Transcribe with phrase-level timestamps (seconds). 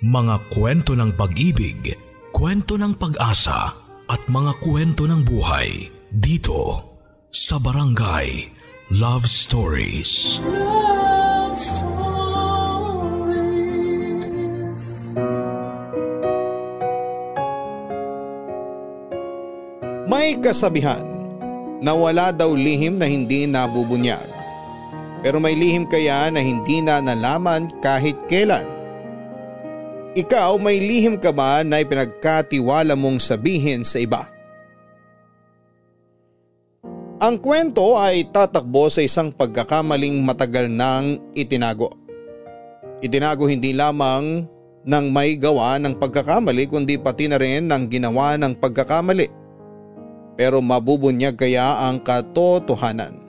[0.00, 1.92] Mga kwento ng pag-ibig,
[2.32, 3.76] kwento ng pag-asa
[4.08, 6.88] at mga kwento ng buhay dito
[7.28, 8.48] sa Barangay
[8.96, 10.40] Love Stories.
[10.40, 12.00] Love Stories.
[20.08, 21.04] May kasabihan
[21.84, 24.24] na wala daw lihim na hindi nabubunyag.
[25.20, 28.79] Pero may lihim kaya na hindi na nalaman kahit kailan.
[30.10, 34.26] Ikaw may lihim ka ba na ipinagkatiwala mong sabihin sa iba?
[37.20, 41.94] Ang kwento ay tatakbo sa isang pagkakamaling matagal nang itinago.
[42.98, 44.50] Itinago hindi lamang
[44.82, 49.28] ng may gawa ng pagkakamali kundi pati na rin ng ginawa ng pagkakamali
[50.40, 53.20] pero mabubunyag kaya ang katotohanan?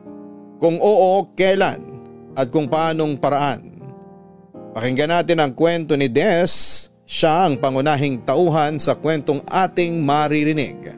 [0.58, 1.84] Kung oo, kailan?
[2.40, 3.71] At kung paanong paraan?
[4.72, 6.88] Pakinggan natin ang kwento ni Des.
[7.04, 10.96] Siya ang pangunahing tauhan sa kwentong ating maririnig.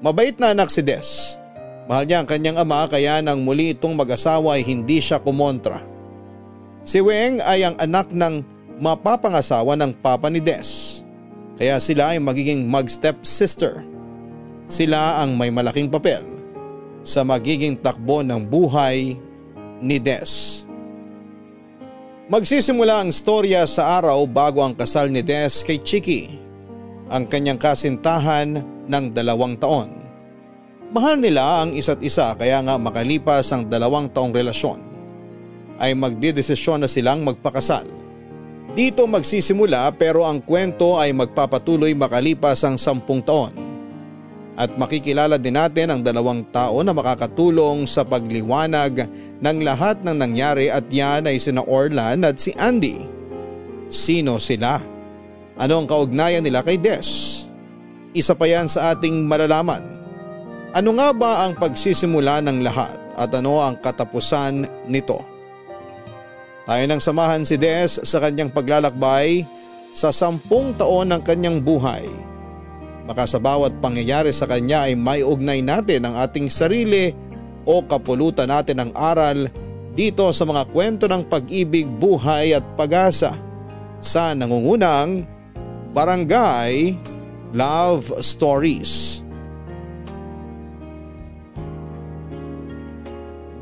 [0.00, 1.36] Mabait na anak si Des.
[1.84, 5.84] Mahal niya ang kanyang ama kaya nang muli itong mag-asawa ay hindi siya kumontra.
[6.80, 8.40] Si Weng ay ang anak ng
[8.80, 11.04] mapapangasawa ng papa ni Des.
[11.60, 13.84] Kaya sila ay magiging mag-step sister
[14.72, 16.24] sila ang may malaking papel
[17.04, 19.20] sa magiging takbo ng buhay
[19.84, 20.64] ni Des.
[22.32, 26.32] Magsisimula ang storya sa araw bago ang kasal ni Des kay Chiki,
[27.12, 28.56] ang kanyang kasintahan
[28.88, 29.92] ng dalawang taon.
[30.96, 34.80] Mahal nila ang isa't isa kaya nga makalipas ang dalawang taong relasyon
[35.76, 37.84] ay magdidesisyon na silang magpakasal.
[38.72, 43.52] Dito magsisimula pero ang kwento ay magpapatuloy makalipas ang sampung taon
[44.52, 49.08] at makikilala din natin ang dalawang tao na makakatulong sa pagliwanag
[49.40, 53.00] ng lahat ng nangyari at yan ay sina Orlan at si Andy.
[53.88, 54.76] Sino sila?
[55.56, 57.44] Ano ang kaugnayan nila kay Des?
[58.12, 59.80] Isa pa yan sa ating malalaman.
[60.72, 65.20] Ano nga ba ang pagsisimula ng lahat at ano ang katapusan nito?
[66.68, 69.44] Tayo nang samahan si Des sa kanyang paglalakbay
[69.92, 72.04] sa sampung taon ng kanyang buhay
[73.02, 77.10] Baka sa bawat pangyayari sa kanya ay may ugnay natin ang ating sarili
[77.66, 79.50] o kapulutan natin ang aral
[79.92, 83.36] dito sa mga kwento ng pag-ibig, buhay at pag-asa
[83.98, 85.26] sa nangungunang
[85.92, 86.96] Barangay
[87.52, 89.20] Love Stories.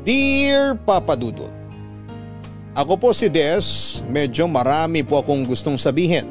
[0.01, 1.53] Dear Papa Dudut,
[2.71, 6.23] Ako po si Des, medyo marami po akong gustong sabihin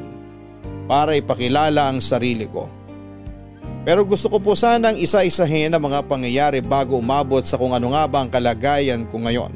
[0.89, 2.80] para ipakilala ang sarili ko.
[3.81, 8.05] Pero gusto ko po sanang isa-isahin ang mga pangyayari bago umabot sa kung ano nga
[8.05, 9.53] ba ang kalagayan ko ngayon.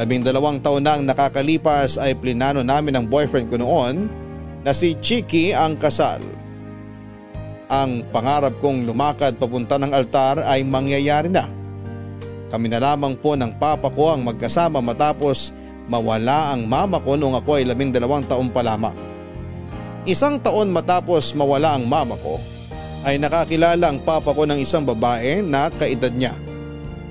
[0.00, 4.08] Labing dalawang taon na ang nakakalipas ay plinano namin ng boyfriend ko noon
[4.64, 6.24] na si Chiki ang kasal.
[7.68, 11.44] Ang pangarap kong lumakad papunta ng altar ay mangyayari na.
[12.48, 15.52] Kami na lamang po ng papa ko ang magkasama matapos
[15.92, 18.96] mawala ang mama ko noong ako ay labing dalawang taon pa lamang.
[20.08, 22.40] Isang taon matapos mawala ang mama ko
[23.06, 26.34] ay nakakilala ang papa ko ng isang babae na kaedad niya.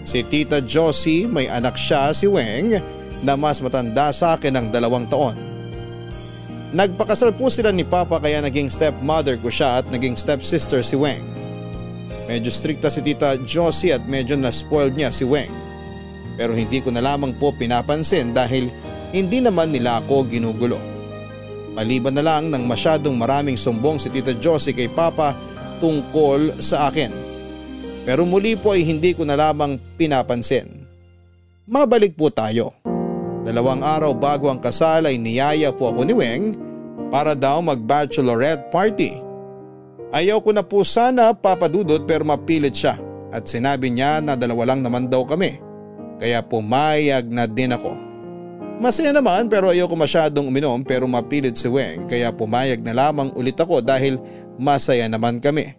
[0.07, 2.79] Si Tita Josie may anak siya si Weng
[3.23, 5.35] na mas matanda sa akin ng dalawang taon.
[6.67, 11.23] Nagpakasal po sila ni Papa kaya naging stepmother ko siya at naging stepsister si Weng.
[12.27, 15.51] Medyo strikta si Tita Josie at medyo na-spoiled niya si Weng.
[16.35, 18.67] Pero hindi ko na lamang po pinapansin dahil
[19.15, 20.75] hindi naman nila ako ginugulo.
[21.71, 25.31] Maliban na lang ng masyadong maraming sumbong si Tita Josie kay Papa
[25.77, 27.11] tungkol sa akin.
[28.07, 30.87] Pero muli po ay hindi ko na lamang pinapansin.
[31.67, 32.71] Mabalik po tayo.
[33.43, 36.55] Dalawang araw bago ang kasal ay niyaya po ako ni Weng
[37.11, 39.19] para daw mag-bachelorette party.
[40.15, 42.95] Ayaw ko na po sana papadudot pero mapilit siya
[43.31, 45.59] at sinabi niya na dalawa lang naman daw kami.
[46.15, 47.91] Kaya pumayag na din ako.
[48.77, 53.33] Masaya naman pero ayaw ko masyadong uminom pero mapilit si Weng kaya pumayag na lamang
[53.33, 54.21] ulit ako dahil
[54.59, 55.73] masaya naman kami.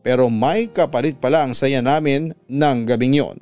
[0.00, 3.36] Pero may kapalit pala ang saya namin ng gabing yon.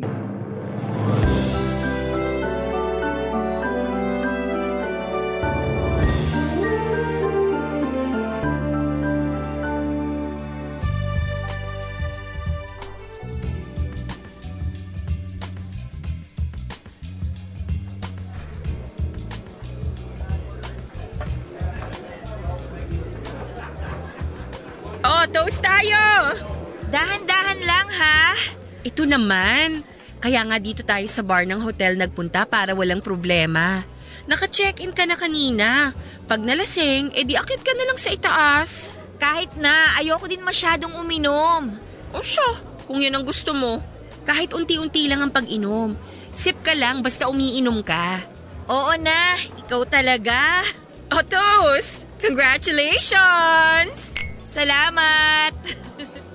[26.89, 28.33] Dahan-dahan lang ha.
[28.81, 29.85] Ito naman.
[30.19, 33.85] Kaya nga dito tayo sa bar ng hotel nagpunta para walang problema.
[34.25, 35.93] Naka-check-in ka na kanina.
[36.29, 38.93] Pag nalasing, edi akit ka na lang sa itaas.
[39.17, 41.71] Kahit na, ayoko din masyadong uminom.
[42.13, 43.81] O siya, kung yun ang gusto mo.
[44.29, 45.97] Kahit unti-unti lang ang pag-inom.
[46.33, 48.21] Sip ka lang basta umiinom ka.
[48.69, 50.65] Oo na, ikaw talaga.
[51.09, 52.05] O Toast!
[52.21, 54.13] Congratulations!
[54.45, 55.88] Salamat.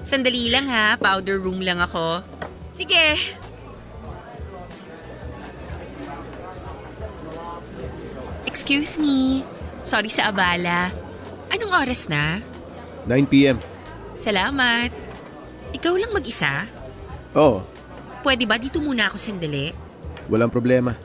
[0.04, 2.20] Sandali lang ha, powder room lang ako.
[2.72, 3.16] Sige,
[8.46, 9.42] Excuse me.
[9.84, 10.92] Sorry sa abala.
[11.52, 12.40] Anong oras na?
[13.06, 13.60] 9pm.
[14.16, 14.90] Salamat.
[15.74, 16.68] Ikaw lang mag-isa?
[17.36, 17.66] Oo,
[18.24, 19.76] Pwede ba dito muna ako sandali?
[20.32, 20.96] walang problema.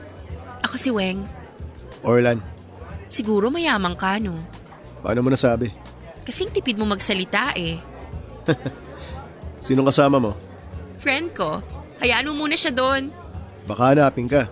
[0.62, 1.27] Ako si Weng.
[2.06, 2.39] Orlan,
[3.11, 4.39] Siguro mayaman ka, no?
[5.03, 5.75] paano mo nasabi?
[6.23, 7.81] Kasing tipid mo magsalita eh.
[9.59, 10.33] Sinong kasama mo?
[10.99, 11.63] Friend ko,
[11.99, 13.11] hayaan mo muna siya doon.
[13.67, 14.47] Baka hanapin ka.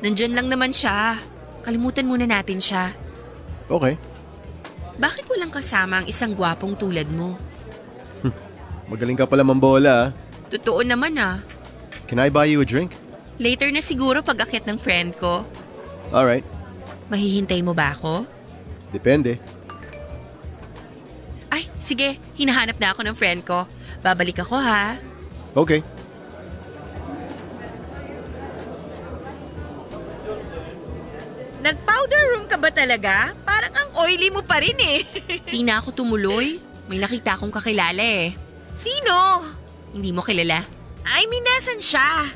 [0.00, 1.18] Nandyan lang naman siya.
[1.60, 2.94] Kalimutan muna natin siya.
[3.70, 3.94] Okay,
[4.98, 7.38] Bakit walang kasama ang isang gwapong tulad mo?
[8.90, 10.08] magaling ka pala mambola ah.
[10.50, 11.38] Totoo naman ah.
[12.10, 12.98] Can I buy you a drink?
[13.38, 15.46] Later na siguro pag akyat ng friend ko.
[16.10, 16.42] Alright,
[17.06, 18.26] Mahihintay mo ba ako?
[18.90, 19.38] depende.
[21.46, 22.18] Ay, sige.
[22.34, 23.62] Hinahanap na ako ng friend ko.
[24.00, 24.96] Babalik ako ha.
[25.52, 25.84] Okay.
[31.60, 33.36] nag-powder room ka ba talaga?
[33.44, 35.04] Parang ang oily mo pa rin eh.
[35.52, 36.58] Di na ako tumuloy.
[36.90, 38.34] May nakita akong kakilala eh.
[38.74, 39.44] Sino?
[39.94, 40.66] Hindi mo kilala.
[41.06, 42.26] I mean, nasan siya?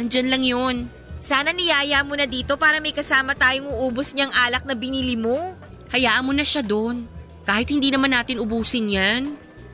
[0.00, 0.76] Nandyan lang yun.
[1.18, 5.52] Sana niyaya mo na dito para may kasama tayong uubos niyang alak na binili mo.
[5.92, 7.04] Hayaan mo na siya doon.
[7.44, 9.22] Kahit hindi naman natin ubusin yan.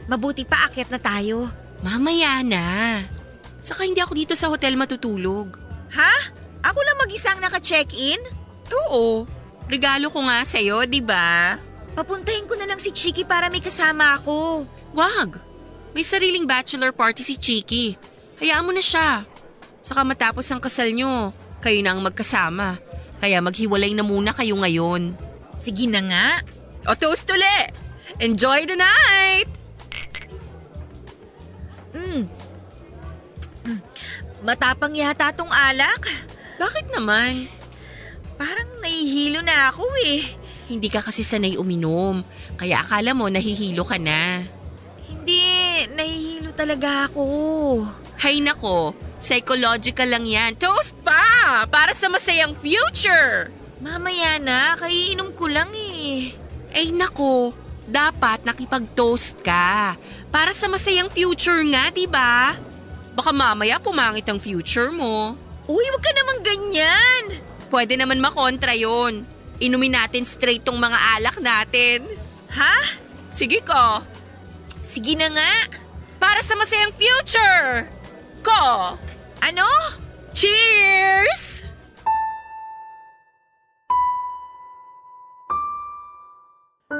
[0.06, 1.48] Mabuti pa akyat na tayo.
[1.80, 3.00] Mamaya na.
[3.64, 5.56] Saka hindi ako dito sa hotel matutulog.
[5.96, 6.14] Ha?
[6.64, 8.20] Ako lang mag-isang naka-check-in?
[8.72, 9.24] Oo.
[9.68, 11.56] Regalo ko nga sa'yo, di ba?
[11.96, 14.68] Papuntahin ko na lang si Chiki para may kasama ako.
[14.92, 15.40] Wag.
[15.96, 17.96] May sariling bachelor party si Chiki.
[18.42, 19.24] Hayaan mo na siya.
[19.80, 22.76] Saka matapos ang kasal nyo, kayo na ang magkasama.
[23.22, 25.16] Kaya maghiwalay na muna kayo ngayon.
[25.56, 26.28] Sige na nga.
[26.84, 27.58] O toast uli!
[28.20, 29.63] Enjoy the night!
[31.94, 32.26] Mm.
[34.44, 36.04] Matapang yata tong alak.
[36.60, 37.48] Bakit naman?
[38.36, 40.26] Parang nahihilo na ako eh.
[40.68, 42.20] Hindi ka kasi sanay uminom.
[42.58, 44.42] Kaya akala mo nahihilo ka na.
[45.06, 47.24] Hindi, nahihilo talaga ako.
[48.20, 50.56] Hay nako, psychological lang yan.
[50.56, 51.64] Toast pa!
[51.68, 53.52] Para sa masayang future!
[53.84, 56.32] Mamaya na, kaiinom ko lang eh.
[56.72, 57.52] Ay nako,
[57.88, 59.98] dapat nakipag-toast ka.
[60.32, 62.56] Para sa masayang future nga, di ba?
[63.14, 65.38] Baka mamaya pumangit ang future mo.
[65.70, 67.24] Uy, wag ka naman ganyan.
[67.70, 69.22] Pwede naman makontra yon.
[69.62, 72.04] Inumin natin straight tong mga alak natin.
[72.52, 72.76] Ha?
[73.30, 74.02] Sige ka.
[74.82, 75.54] Sige na nga.
[76.18, 77.88] Para sa masayang future!
[78.42, 78.94] Ko!
[79.40, 79.68] Ano?
[80.34, 81.53] Cheers!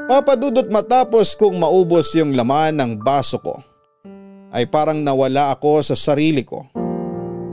[0.05, 3.57] Papadudot matapos kong maubos yung laman ng baso ko,
[4.53, 6.69] ay parang nawala ako sa sarili ko.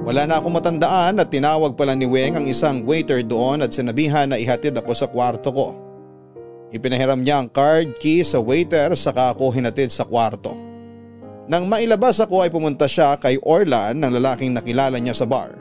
[0.04, 4.28] Wala na akong matandaan at tinawag pala ni Weng ang isang waiter doon at sinabihan
[4.28, 5.68] na ihatid ako sa kwarto ko.
[6.76, 10.52] Ipinahiram niya ang card key sa waiter saka ako hinatid sa kwarto.
[11.48, 15.56] Nang mailabas ako ay pumunta siya kay Orlan ng lalaking nakilala niya sa bar.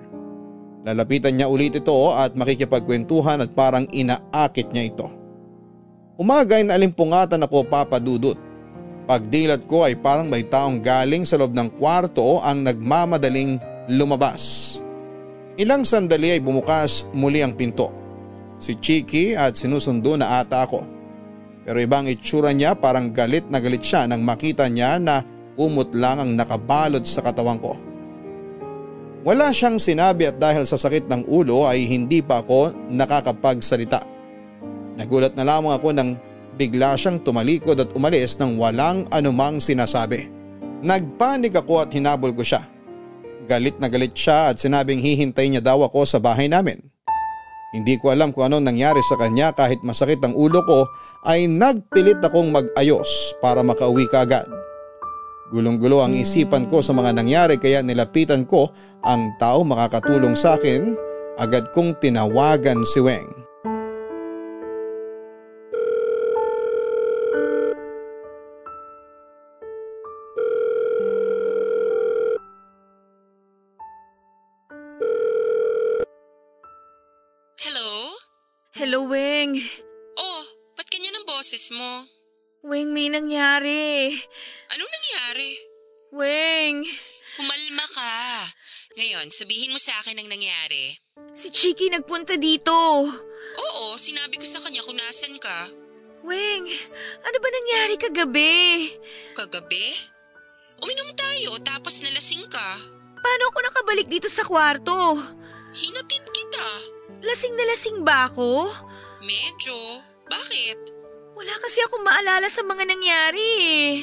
[0.83, 5.20] Lalapitan niya ulit ito at makikipagkwentuhan at parang inaakit niya ito.
[6.21, 8.37] Umagay na alimpungatan ako papadudot.
[9.09, 13.57] Pagdilat ko ay parang may taong galing sa loob ng kwarto ang nagmamadaling
[13.89, 14.77] lumabas.
[15.57, 17.89] Ilang sandali ay bumukas muli ang pinto.
[18.61, 20.85] Si Chiki at sinusundo na ata ako.
[21.65, 25.25] Pero ibang itsura niya parang galit na galit siya nang makita niya na
[25.57, 27.81] umot lang ang nakabalot sa katawan ko.
[29.25, 34.10] Wala siyang sinabi at dahil sa sakit ng ulo ay hindi pa ako nakakapagsalita.
[34.99, 36.19] Nagulat na lamang ako nang
[36.59, 40.29] bigla siyang tumalikod at umalis nang walang anumang sinasabi.
[40.81, 42.65] Nagpanik ako at hinabol ko siya.
[43.45, 46.81] Galit na galit siya at sinabing hihintay niya daw ako sa bahay namin.
[47.71, 50.91] Hindi ko alam kung anong nangyari sa kanya kahit masakit ang ulo ko
[51.23, 53.07] ay nagpilit akong mag-ayos
[53.39, 54.49] para makauwi ka agad.
[55.51, 58.71] Gulong-gulo ang isipan ko sa mga nangyari kaya nilapitan ko
[59.03, 60.95] ang tao makakatulong sa akin.
[61.39, 63.50] Agad kong tinawagan si Weng.
[83.01, 84.13] May nangyari.
[84.77, 85.51] Anong nangyari?
[86.13, 86.85] Weng,
[87.33, 88.45] Kumalma ka.
[89.01, 91.01] Ngayon, sabihin mo sa akin ang nangyari.
[91.33, 92.77] si Chiki nagpunta dito.
[93.57, 95.73] Oo, sinabi ko sa kanya kung nasan ka.
[96.29, 96.69] Weng,
[97.25, 98.93] ano ba nangyari kagabi?
[99.33, 99.97] Kagabi?
[100.85, 102.69] Uminom tayo tapos nalasing ka.
[103.25, 105.17] Paano ako nakabalik dito sa kwarto?
[105.73, 106.69] Hinatid kita.
[107.25, 108.69] Lasing na lasing ba ako?
[109.25, 110.05] Medyo.
[110.29, 110.90] Bakit?
[111.41, 113.95] Wala kasi akong maalala sa mga nangyari eh.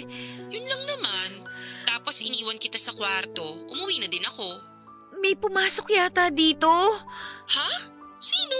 [0.49, 1.45] Yun lang naman.
[1.85, 3.45] Tapos iniwan kita sa kwarto.
[3.69, 4.57] Umuwi na din ako.
[5.21, 6.73] May pumasok yata dito.
[7.45, 7.69] Ha?
[8.17, 8.57] Sino?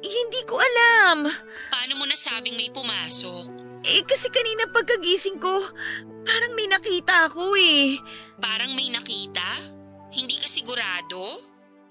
[0.00, 1.28] Eh, hindi ko alam.
[1.68, 3.44] Paano mo nasabing may pumasok?
[3.84, 5.60] Eh kasi kanina pagkagising ko,
[6.24, 8.00] parang may nakita ako eh.
[8.40, 9.44] Parang may nakita?
[10.08, 11.20] Hindi ka sigurado?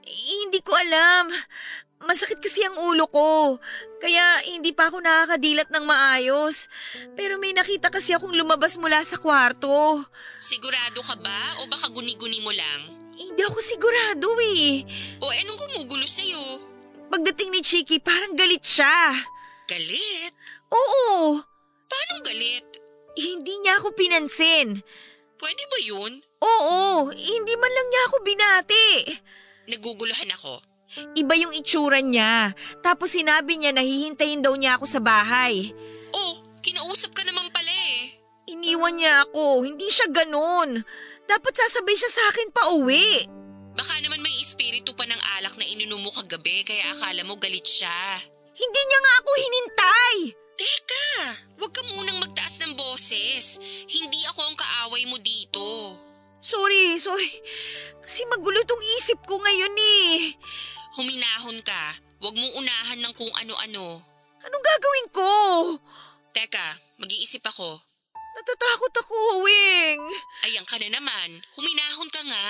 [0.02, 1.30] Eh, hindi ko alam.
[2.04, 3.58] Masakit kasi ang ulo ko.
[3.98, 6.68] Kaya hindi pa ako nakakadilat ng maayos.
[7.16, 10.04] Pero may nakita kasi akong lumabas mula sa kwarto.
[10.36, 12.82] Sigurado ka ba o baka guni-guni mo lang?
[13.16, 14.84] Hindi ako sigurado eh.
[15.24, 16.44] O anong gumugulo sa'yo?
[17.08, 19.14] Pagdating ni Chiki, parang galit siya.
[19.70, 20.34] Galit?
[20.68, 21.40] Oo,
[21.88, 22.66] Paano galit?
[23.14, 24.82] hindi niya ako pinansin.
[25.38, 26.12] Pwede ba yun?
[26.42, 28.88] Oo, hindi man lang niya ako binati.
[29.70, 30.73] Naguguluhan ako.
[31.14, 32.54] Iba yung itsura niya.
[32.82, 35.74] Tapos sinabi niya na hihintayin daw niya ako sa bahay.
[36.14, 38.18] Oh, kinausap ka naman pala eh.
[38.54, 39.66] Iniwan niya ako.
[39.66, 40.86] Hindi siya ganun.
[41.26, 43.26] Dapat sasabay siya sa akin pa uwi.
[43.74, 47.66] Baka naman may espiritu pa ng alak na ininom mo kagabi kaya akala mo galit
[47.66, 48.22] siya.
[48.54, 50.16] Hindi niya nga ako hinintay.
[50.54, 51.10] Teka,
[51.58, 53.58] huwag ka munang magtaas ng boses.
[53.90, 55.98] Hindi ako ang kaaway mo dito.
[56.44, 57.32] Sorry, sorry.
[58.04, 60.38] Kasi magulo tong isip ko ngayon eh.
[60.94, 61.84] Huminahon ka.
[62.22, 64.00] Huwag mong unahan ng kung ano-ano.
[64.44, 65.32] Anong gagawin ko?
[66.34, 66.68] Teka,
[67.02, 67.82] mag-iisip ako.
[68.34, 70.02] Natatakot ako, Wing.
[70.46, 71.42] Ayan ka na naman.
[71.58, 72.48] Huminahon ka nga.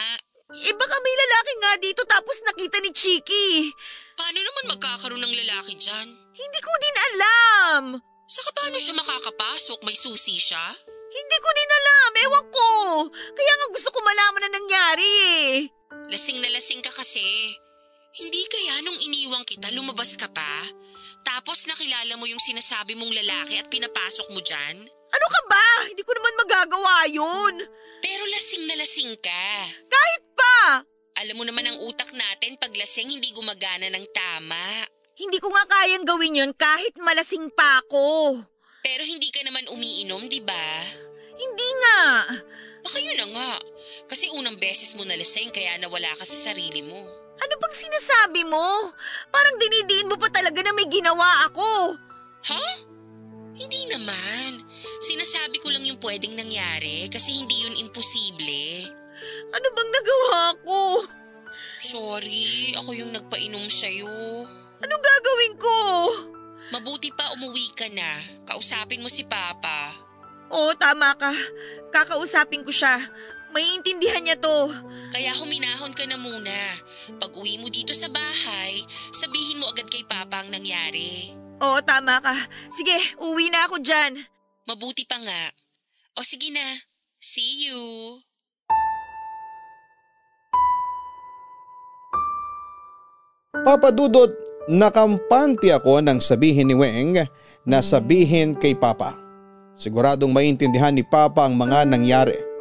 [0.53, 3.71] Eh baka may lalaki nga dito tapos nakita ni Chiki.
[4.13, 6.07] Paano naman magkakaroon ng lalaki dyan?
[6.35, 7.83] Hindi ko din alam.
[8.29, 9.81] Saka paano siya makakapasok?
[9.88, 10.62] May susi siya?
[11.13, 12.12] Hindi ko din alam.
[12.27, 12.69] Ewan ko.
[13.33, 15.50] Kaya nga gusto ko malaman na nangyari eh.
[16.12, 17.23] Lasing na lasing ka kasi.
[18.13, 20.55] Hindi kaya nung iniwang kita, lumabas ka pa?
[21.25, 24.86] Tapos nakilala mo yung sinasabi mong lalaki at pinapasok mo dyan?
[24.86, 25.67] Ano ka ba?
[25.89, 27.65] Hindi ko naman magagawa yun.
[28.05, 29.50] Pero lasing na lasing ka.
[29.89, 30.86] Kahit pa.
[31.25, 34.86] Alam mo naman ang utak natin pag lasing hindi gumagana ng tama.
[35.17, 38.38] Hindi ko nga kayang gawin yun kahit malasing pa ako.
[38.86, 40.70] Pero hindi ka naman umiinom, di ba?
[41.34, 42.01] Hindi nga.
[42.86, 43.53] Baka yun na nga.
[44.05, 47.23] Kasi unang beses mo nalasing kaya nawala ka sa sarili mo.
[47.42, 48.94] Ano bang sinasabi mo?
[49.34, 51.98] Parang dinidiin mo pa talaga na may ginawa ako.
[52.50, 52.66] Ha?
[53.54, 54.62] Hindi naman.
[55.02, 58.90] Sinasabi ko lang yung pwedeng nangyari kasi hindi yun imposible.
[59.54, 60.80] Ano bang nagawa ko?
[61.78, 64.10] Sorry, ako yung nagpainom sa'yo.
[64.82, 65.78] Anong gagawin ko?
[66.74, 68.18] Mabuti pa umuwi ka na.
[68.50, 69.94] Kausapin mo si Papa.
[70.50, 71.30] Oo, tama ka.
[71.94, 72.98] Kakausapin ko siya.
[73.53, 74.74] Maiintindihan niya to.
[75.13, 76.57] Kaya huminahon ka na muna.
[77.22, 78.81] Pag uwi mo dito sa bahay,
[79.13, 81.38] sabihin mo agad kay Papa ang nangyari.
[81.62, 82.33] Oo, tama ka.
[82.74, 84.17] Sige, uwi na ako dyan.
[84.65, 85.53] Mabuti pa nga.
[86.17, 86.65] O sige na.
[87.22, 87.79] See you.
[93.53, 94.33] Papadudot,
[94.65, 97.22] nakampante ako nang sabihin ni Weng
[97.69, 99.13] na sabihin kay Papa.
[99.77, 102.52] Siguradong maintindihan ni Papa ang mga nangyari.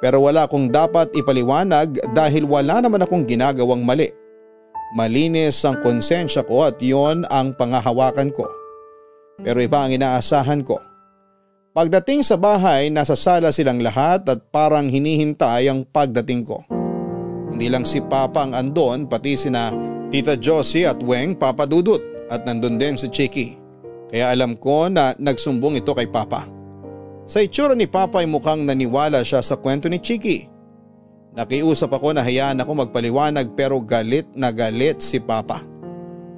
[0.00, 4.08] Pero wala akong dapat ipaliwanag dahil wala naman akong ginagawang mali.
[4.96, 8.48] Malinis ang konsensya ko at yon ang pangahawakan ko.
[9.44, 10.80] Pero iba ang inaasahan ko.
[11.70, 16.66] Pagdating sa bahay, nasa sala silang lahat at parang hinihintay ang pagdating ko.
[17.54, 19.70] Hindi lang si Papa ang andon pati sina
[20.10, 23.54] Tita Josie at Weng papadudot at nandun din si Chiki.
[24.10, 26.59] Kaya alam ko na nagsumbong ito kay Papa.
[27.30, 30.50] Sa itsura ni Papa ay mukhang naniwala siya sa kwento ni Chiki.
[31.38, 35.62] Nakiusap ako na hayaan ako magpaliwanag pero galit na galit si Papa.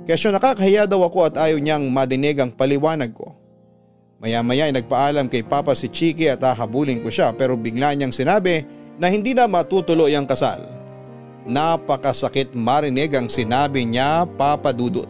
[0.04, 3.32] Kesyo nakakahiya daw ako at ayaw niyang madinig ang paliwanag ko.
[4.20, 8.61] Maya-maya ay nagpaalam kay Papa si Chiki at hahabulin ko siya pero bigla niyang sinabi
[9.00, 10.61] na hindi na matutuloy ang kasal.
[11.49, 15.08] Napakasakit marinig ang sinabi niya Papa Dudut.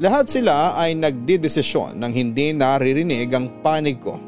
[0.00, 4.27] Lahat sila ay nagdidesisyon nang hindi naririnig ang panig ko.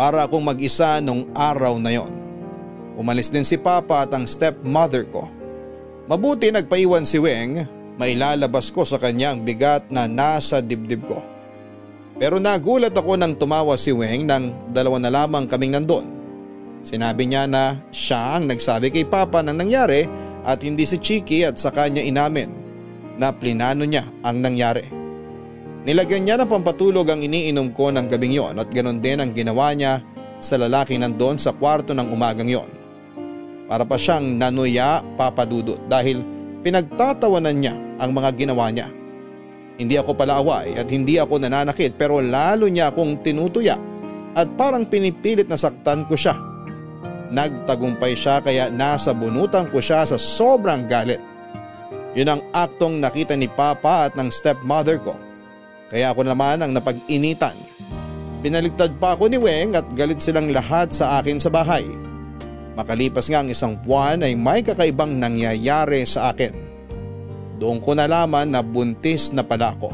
[0.00, 2.08] Para akong mag-isa nung araw na yon.
[2.96, 5.28] Umalis din si Papa at ang stepmother ko.
[6.08, 7.68] Mabuti nagpaiwan si Weng,
[8.00, 11.20] mailalabas ko sa kanya ang bigat na nasa dibdib ko.
[12.16, 16.08] Pero nagulat ako nang tumawa si Weng nang dalawa na lamang kaming nandun.
[16.80, 20.08] Sinabi niya na siya ang nagsabi kay Papa ng nangyari
[20.48, 22.48] at hindi si Chiki at sa kanya inamin
[23.20, 24.99] na plinano niya ang nangyari.
[25.80, 29.72] Nilagyan niya ng pampatulog ang iniinom ko ng gabing yon at ganon din ang ginawa
[29.72, 30.04] niya
[30.36, 32.68] sa lalaki nandun sa kwarto ng umagang yon.
[33.64, 36.20] Para pa siyang nanuya papadudot dahil
[36.60, 38.92] pinagtatawanan niya ang mga ginawa niya.
[39.80, 43.80] Hindi ako palaaway at hindi ako nananakit pero lalo niya akong tinutuya
[44.36, 46.36] at parang pinipilit na saktan ko siya.
[47.32, 51.24] Nagtagumpay siya kaya nasa bunutan ko siya sa sobrang galit.
[52.12, 55.29] Yun ang aktong nakita ni Papa at ng stepmother ko.
[55.90, 57.58] Kaya ako naman ang napag-initan.
[58.40, 61.84] Binaligtad pa ako ni Weng at galit silang lahat sa akin sa bahay.
[62.78, 66.70] Makalipas nga ang isang buwan ay may kakaibang nangyayari sa akin
[67.60, 69.92] doon ko nalaman na buntis na pala ako.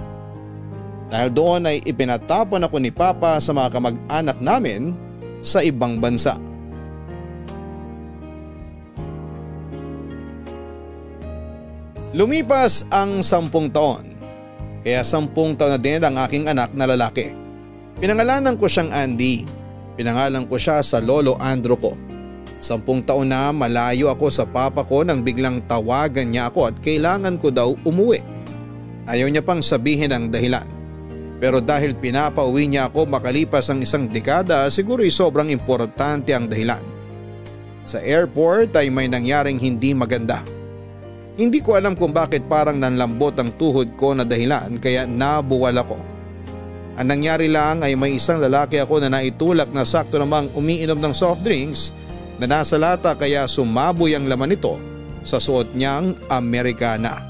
[1.11, 4.95] Dahil doon ay ipinatapon ako ni Papa sa mga kamag-anak namin
[5.43, 6.39] sa ibang bansa.
[12.17, 14.16] Lumipas ang sampung taon,
[14.87, 17.35] kaya sampung taon na din ang aking anak na lalaki.
[17.99, 19.43] Pinangalanan ko siyang Andy,
[19.99, 21.99] pinangalan ko siya sa lolo Andro ko.
[22.63, 27.35] Sampung taon na malayo ako sa papa ko nang biglang tawagan niya ako at kailangan
[27.35, 28.23] ko daw umuwi.
[29.11, 30.71] Ayaw niya pang sabihin ang dahilan.
[31.43, 36.81] Pero dahil pinapauwi niya ako makalipas ang isang dekada siguro'y sobrang importante ang dahilan.
[37.83, 40.47] Sa airport ay may nangyaring hindi maganda.
[41.37, 46.01] Hindi ko alam kung bakit parang nanlambot ang tuhod ko na dahilan kaya nabuwal ako.
[46.97, 51.13] Ang nangyari lang ay may isang lalaki ako na naitulak na sakto namang umiinom ng
[51.13, 51.93] soft drinks
[52.41, 54.81] na nasa lata kaya sumaboy ang laman nito
[55.21, 57.21] sa suot niyang Amerikana.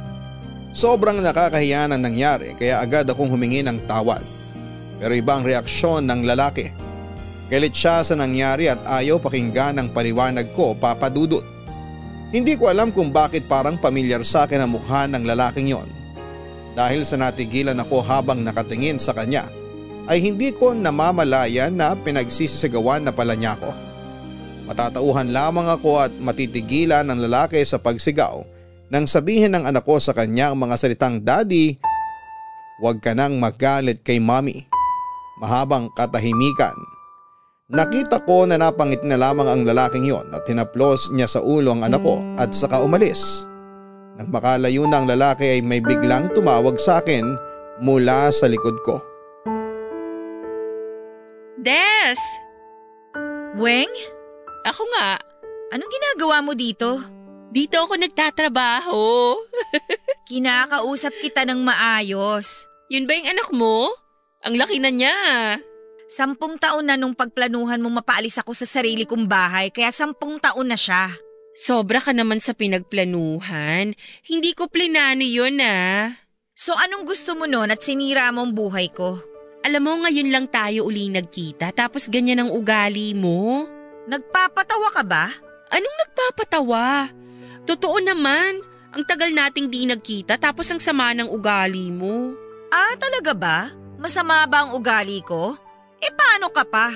[0.70, 4.22] Sobrang nakakahiya ang nangyari kaya agad akong humingi ng tawad.
[5.02, 6.70] Pero ibang reaksyon ng lalaki.
[7.50, 11.55] Galit siya sa nangyari at ayaw pakinggan ang paliwanag ko papadudot.
[12.34, 15.88] Hindi ko alam kung bakit parang pamilyar sa akin ang mukha ng lalaking yon.
[16.74, 19.48] Dahil sa natigilan ako habang nakatingin sa kanya
[20.06, 23.70] ay hindi ko namamalayan na pinagsisisigawan na pala niya ako.
[24.66, 28.42] Matatauhan lamang ako at matitigilan ng lalaki sa pagsigaw
[28.86, 31.74] nang sabihin ng anak ko sa kanya ang mga salitang daddy,
[32.78, 34.62] huwag ka nang magalit kay mami.
[35.42, 36.95] Mahabang katahimikan.
[37.66, 41.82] Nakita ko na napangit na lamang ang lalaking yon at hinaplos niya sa ulo ang
[41.82, 43.42] anak ko at saka umalis.
[44.14, 47.26] Nang makalayo na ang lalaki ay may biglang tumawag sa akin
[47.82, 49.02] mula sa likod ko.
[51.58, 52.14] Des!
[53.58, 53.90] Weng?
[54.62, 55.18] Ako nga.
[55.74, 57.02] Anong ginagawa mo dito?
[57.50, 59.34] Dito ako nagtatrabaho.
[60.30, 62.70] Kinakausap kita ng maayos.
[62.94, 63.90] Yun ba yung anak mo?
[64.46, 65.18] Ang laki na niya.
[66.06, 70.70] Sampung taon na nung pagplanuhan mong mapaalis ako sa sarili kong bahay kaya sampung taon
[70.70, 71.10] na siya.
[71.50, 73.90] Sobra ka naman sa pinagplanuhan.
[74.22, 76.14] Hindi ko plinano yun ah.
[76.54, 79.18] So anong gusto mo nun at sinira mo ang buhay ko?
[79.66, 83.66] Alam mo ngayon lang tayo uli nagkita tapos ganyan ang ugali mo.
[84.06, 85.26] Nagpapatawa ka ba?
[85.74, 87.10] Anong nagpapatawa?
[87.66, 88.62] Totoo naman,
[88.94, 92.30] ang tagal nating di nagkita tapos ang sama ng ugali mo.
[92.70, 93.58] Ah, talaga ba?
[93.98, 95.65] Masama ba ang ugali ko?
[96.00, 96.92] Eh paano ka pa?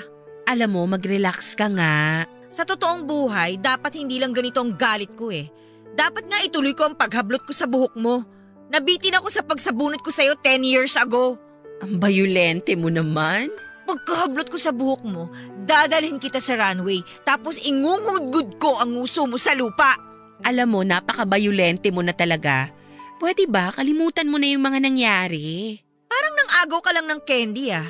[0.51, 2.27] Alam mo, mag-relax ka nga.
[2.51, 5.47] Sa totoong buhay, dapat hindi lang ganito ang galit ko eh.
[5.95, 8.27] Dapat nga ituloy ko ang paghablot ko sa buhok mo.
[8.71, 11.39] Nabitin ako sa pagsabunot ko sa'yo 10 years ago.
[11.83, 13.51] Ang bayulente mo naman.
[13.91, 15.27] Pagkahablot ko sa buhok mo,
[15.67, 19.99] dadalhin kita sa runway tapos ingungudgud ko ang nguso mo sa lupa.
[20.47, 22.71] Alam mo, napaka-bayulente mo na talaga.
[23.19, 25.77] Pwede ba kalimutan mo na yung mga nangyari?
[26.07, 27.85] Parang nang agaw ka lang ng candy ah.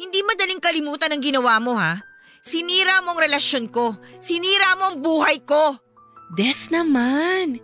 [0.00, 2.00] Hindi madaling kalimutan ang ginawa mo ha.
[2.40, 4.00] Sinira mo ang relasyon ko.
[4.16, 5.76] Sinira mo ang buhay ko.
[6.32, 7.60] Des naman.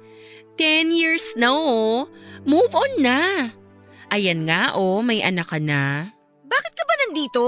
[0.60, 2.04] Ten years na oh.
[2.44, 3.48] Move on na.
[4.12, 6.12] Ayan nga oh, may anak ka na.
[6.44, 7.44] Bakit ka ba nandito?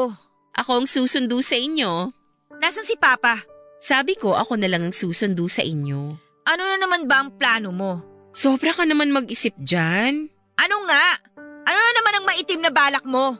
[0.56, 2.08] Ako ang susundo sa inyo.
[2.56, 3.44] Nasaan si Papa?
[3.78, 6.16] Sabi ko ako na lang ang susundo sa inyo.
[6.48, 7.92] Ano na naman ba ang plano mo?
[8.32, 10.32] Sobra ka naman mag-isip dyan.
[10.56, 11.04] Ano nga?
[11.68, 13.36] Ano na naman ang maitim na balak mo?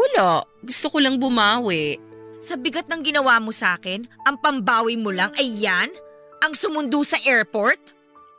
[0.00, 0.48] Wala.
[0.64, 2.00] Gusto ko lang bumawi.
[2.40, 5.92] Sa bigat ng ginawa mo sa akin, ang pambawi mo lang ay yan?
[6.40, 7.76] Ang sumundo sa airport?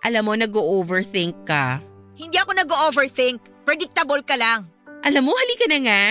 [0.02, 1.78] Alam mo, nag-overthink ka.
[2.17, 3.38] Hindi ako nag-overthink.
[3.62, 4.65] Predictable ka lang.
[5.06, 6.04] Alam mo, halika na nga.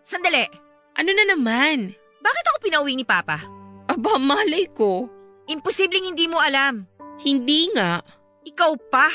[0.00, 0.48] Sandali.
[0.96, 1.92] Ano na naman?
[2.24, 3.44] Bakit ako pinauwi ni Papa?
[3.92, 5.04] Aba, malay ko.
[5.44, 6.88] Imposibleng hindi mo alam.
[7.20, 8.00] Hindi nga.
[8.48, 9.08] Ikaw pa.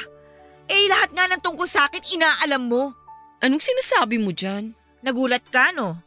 [0.70, 2.94] Eh lahat nga ng tungkol sa akin inaalam mo.
[3.42, 4.78] Anong sinasabi mo dyan?
[5.06, 6.00] Nagulat ka no?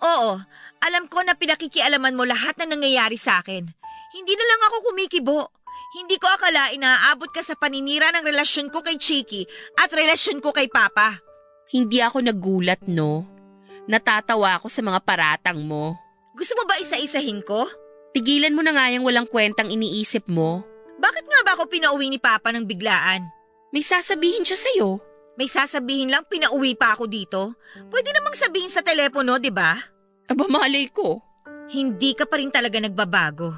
[0.00, 0.40] Oo,
[0.80, 3.68] alam ko na pinakikialaman mo lahat ng nangyayari sa akin.
[4.10, 5.52] Hindi na lang ako kumikibo.
[5.90, 9.42] Hindi ko akalain na aabot ka sa paninira ng relasyon ko kay Chiki
[9.76, 11.18] at relasyon ko kay Papa.
[11.70, 13.26] Hindi ako nagulat, no?
[13.90, 15.98] Natatawa ako sa mga paratang mo.
[16.34, 17.66] Gusto mo ba isa-isahin ko?
[18.14, 20.62] Tigilan mo na nga yung walang kwentang iniisip mo.
[20.98, 23.26] Bakit nga ba ako pinauwi ni Papa ng biglaan?
[23.70, 24.98] May sasabihin siya sa'yo.
[25.40, 27.56] May sasabihin lang pinauwi pa ako dito?
[27.88, 29.72] Pwede namang sabihin sa telepono, di ba?
[30.28, 31.16] Aba malay ko.
[31.72, 33.48] Hindi ka pa rin talaga nagbabago.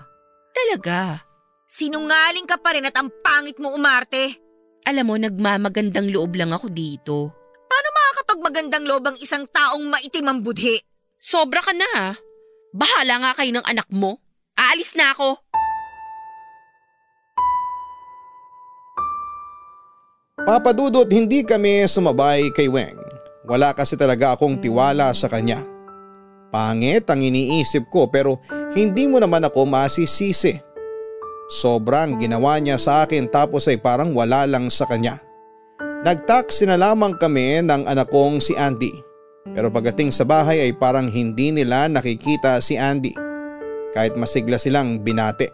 [0.55, 1.18] Talaga.
[1.66, 4.38] Sinungaling ka pa rin at ang pangit mo umarte.
[4.87, 7.35] Alam mo, nagmamagandang loob lang ako dito.
[7.66, 10.79] Paano makakapagmagandang loob ang isang taong maitim ang budhi?
[11.18, 12.09] Sobra ka na ha.
[12.71, 14.23] Bahala nga kayo ng anak mo.
[14.55, 15.35] Aalis na ako.
[20.40, 22.97] Papadudot hindi kami sumabay kay Weng.
[23.45, 25.61] Wala kasi talaga akong tiwala sa kanya.
[26.49, 28.40] Pangit ang iniisip ko pero
[28.73, 30.57] hindi mo naman ako masisisi.
[31.53, 35.21] Sobrang ginawa niya sa akin tapos ay parang wala lang sa kanya.
[36.01, 38.90] Nagtaksi na lamang kami ng anak kong si Andy.
[39.53, 43.12] Pero pagdating sa bahay ay parang hindi nila nakikita si Andy.
[43.92, 45.53] Kahit masigla silang binate.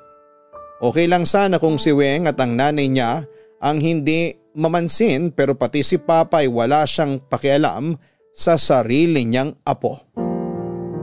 [0.78, 3.26] Okay lang sana kung si Weng at ang nanay niya
[3.58, 7.98] ang hindi mamansin pero pati si Papa ay wala siyang pakialam
[8.34, 9.98] sa sarili niyang apo.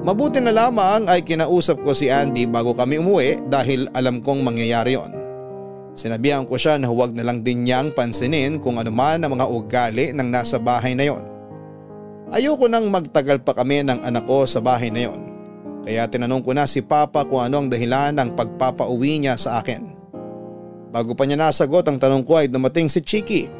[0.05, 4.93] Mabuti na lamang ay kinausap ko si Andy bago kami umuwi dahil alam kong mangyayari
[4.93, 5.11] yon.
[5.97, 9.47] Sinabihan ko siya na huwag na lang din niyang pansinin kung ano man ang mga
[9.49, 11.23] ugali ng nasa bahay na yon.
[12.29, 15.21] Ayoko nang magtagal pa kami ng anak ko sa bahay na yon.
[15.87, 19.94] Kaya tinanong ko na si Papa kung ano ang dahilan ng pagpapauwi niya sa akin.
[20.95, 23.51] Bago pa niya nasagot ang tanong ko ay dumating si Chiki.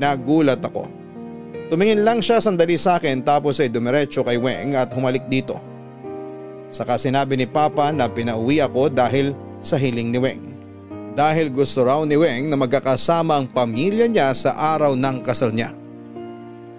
[0.00, 0.88] Nagulat ako.
[1.68, 5.60] Tumingin lang siya sandali sa akin tapos ay dumiretso kay Weng at humalik dito.
[6.72, 10.44] Saka sinabi ni Papa na pinauwi ako dahil sa hiling ni Weng.
[11.12, 15.76] Dahil gusto raw ni Weng na magkakasama ang pamilya niya sa araw ng kasal niya.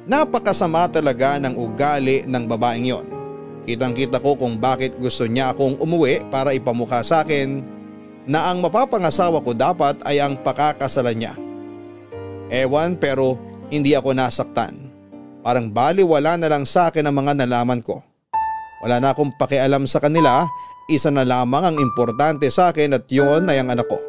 [0.09, 3.05] Napakasama talaga ng ugali ng babaeng yon.
[3.69, 7.72] Kitang kita ko kung bakit gusto niya akong umuwi para ipamukha sa akin
[8.23, 11.33] na ang mapapangasawa ko dapat ay ang pakakasalan niya.
[12.53, 13.35] Ewan pero
[13.67, 14.91] hindi ako nasaktan.
[15.43, 17.99] Parang baliwala na lang sa akin ang mga nalaman ko.
[18.83, 20.47] Wala na akong pakialam sa kanila,
[20.91, 23.99] isa na lamang ang importante sa akin at yon ay ang anak ko.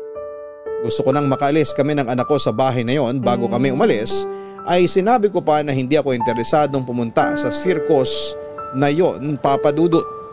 [0.84, 4.28] Gusto ko nang makalis kami ng anak ko sa bahay na yon bago kami umalis
[4.68, 8.36] ay sinabi ko pa na hindi ako interesadong pumunta sa circus
[8.76, 10.23] na yon papadudot.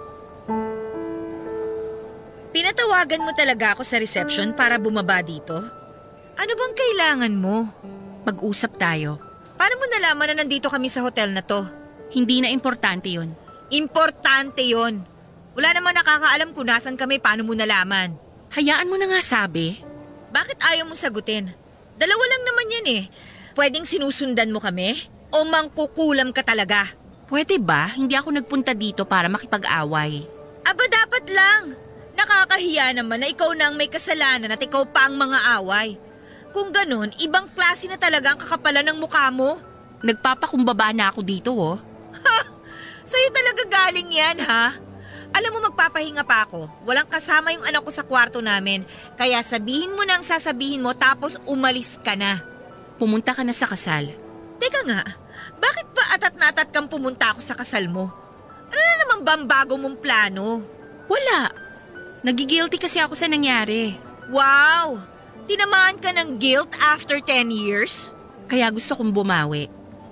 [2.52, 5.56] Pinatawagan mo talaga ako sa reception para bumaba dito?
[6.36, 7.64] Ano bang kailangan mo?
[8.28, 9.24] Mag-usap tayo.
[9.56, 11.64] Paano mo nalaman na nandito kami sa hotel na to?
[12.12, 13.32] Hindi na importante yon.
[13.72, 15.00] Importante yon.
[15.56, 18.20] Wala naman nakakaalam kung nasan kami paano mo nalaman.
[18.52, 19.80] Hayaan mo na nga sabi.
[20.36, 21.56] Bakit ayaw mo sagutin?
[21.96, 23.04] Dalawa lang naman yan eh.
[23.56, 25.08] Pwedeng sinusundan mo kami?
[25.32, 26.92] O mangkukulam ka talaga?
[27.32, 27.96] Pwede ba?
[27.96, 30.28] Hindi ako nagpunta dito para makipag-away.
[30.68, 31.64] Aba dapat lang.
[32.22, 35.98] Nakakahiya naman na ikaw na ang may kasalanan at ikaw pa ang mga away.
[36.54, 39.58] Kung ganun, ibang klase na talaga ang kakapalan ng mukha mo.
[40.06, 41.82] Nagpapakumbaba na ako dito oh.
[42.22, 42.40] Ha!
[43.02, 44.78] Sa'yo talaga galing yan ha?
[45.32, 46.70] Alam mo magpapahinga pa ako.
[46.86, 48.86] Walang kasama yung anak ko sa kwarto namin.
[49.18, 52.44] Kaya sabihin mo na ang sasabihin mo tapos umalis ka na.
[53.02, 54.14] Pumunta ka na sa kasal.
[54.62, 55.02] Teka nga,
[55.58, 58.14] bakit pa atat na atat kang pumunta ako sa kasal mo?
[58.70, 60.62] Ano na naman ba ang bago mong plano?
[61.10, 61.71] Wala.
[62.22, 63.98] Nagigilty kasi ako sa nangyari.
[64.30, 65.02] Wow!
[65.50, 68.14] Tinamaan ka ng guilt after 10 years?
[68.46, 69.66] Kaya gusto kong bumawi.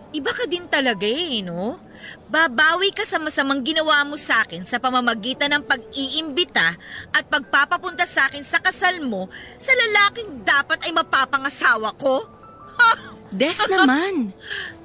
[0.10, 1.78] Iba ka din talaga eh, no?
[2.26, 6.74] Babawi ka sa masamang ginawa mo sa akin sa pamamagitan ng pag-iimbita
[7.14, 9.30] at pagpapapunta sa akin sa kasal mo
[9.62, 12.26] sa lalaking dapat ay mapapangasawa ko?
[13.30, 14.34] Des naman.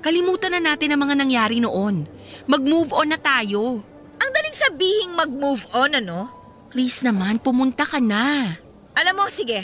[0.05, 2.05] Kalimutan na natin ang mga nangyari noon.
[2.45, 3.81] Mag-move on na tayo.
[4.21, 6.44] Ang daling sabihing mag-move on, ano?
[6.75, 8.59] Please naman, pumunta ka na.
[8.99, 9.63] Alam mo, sige.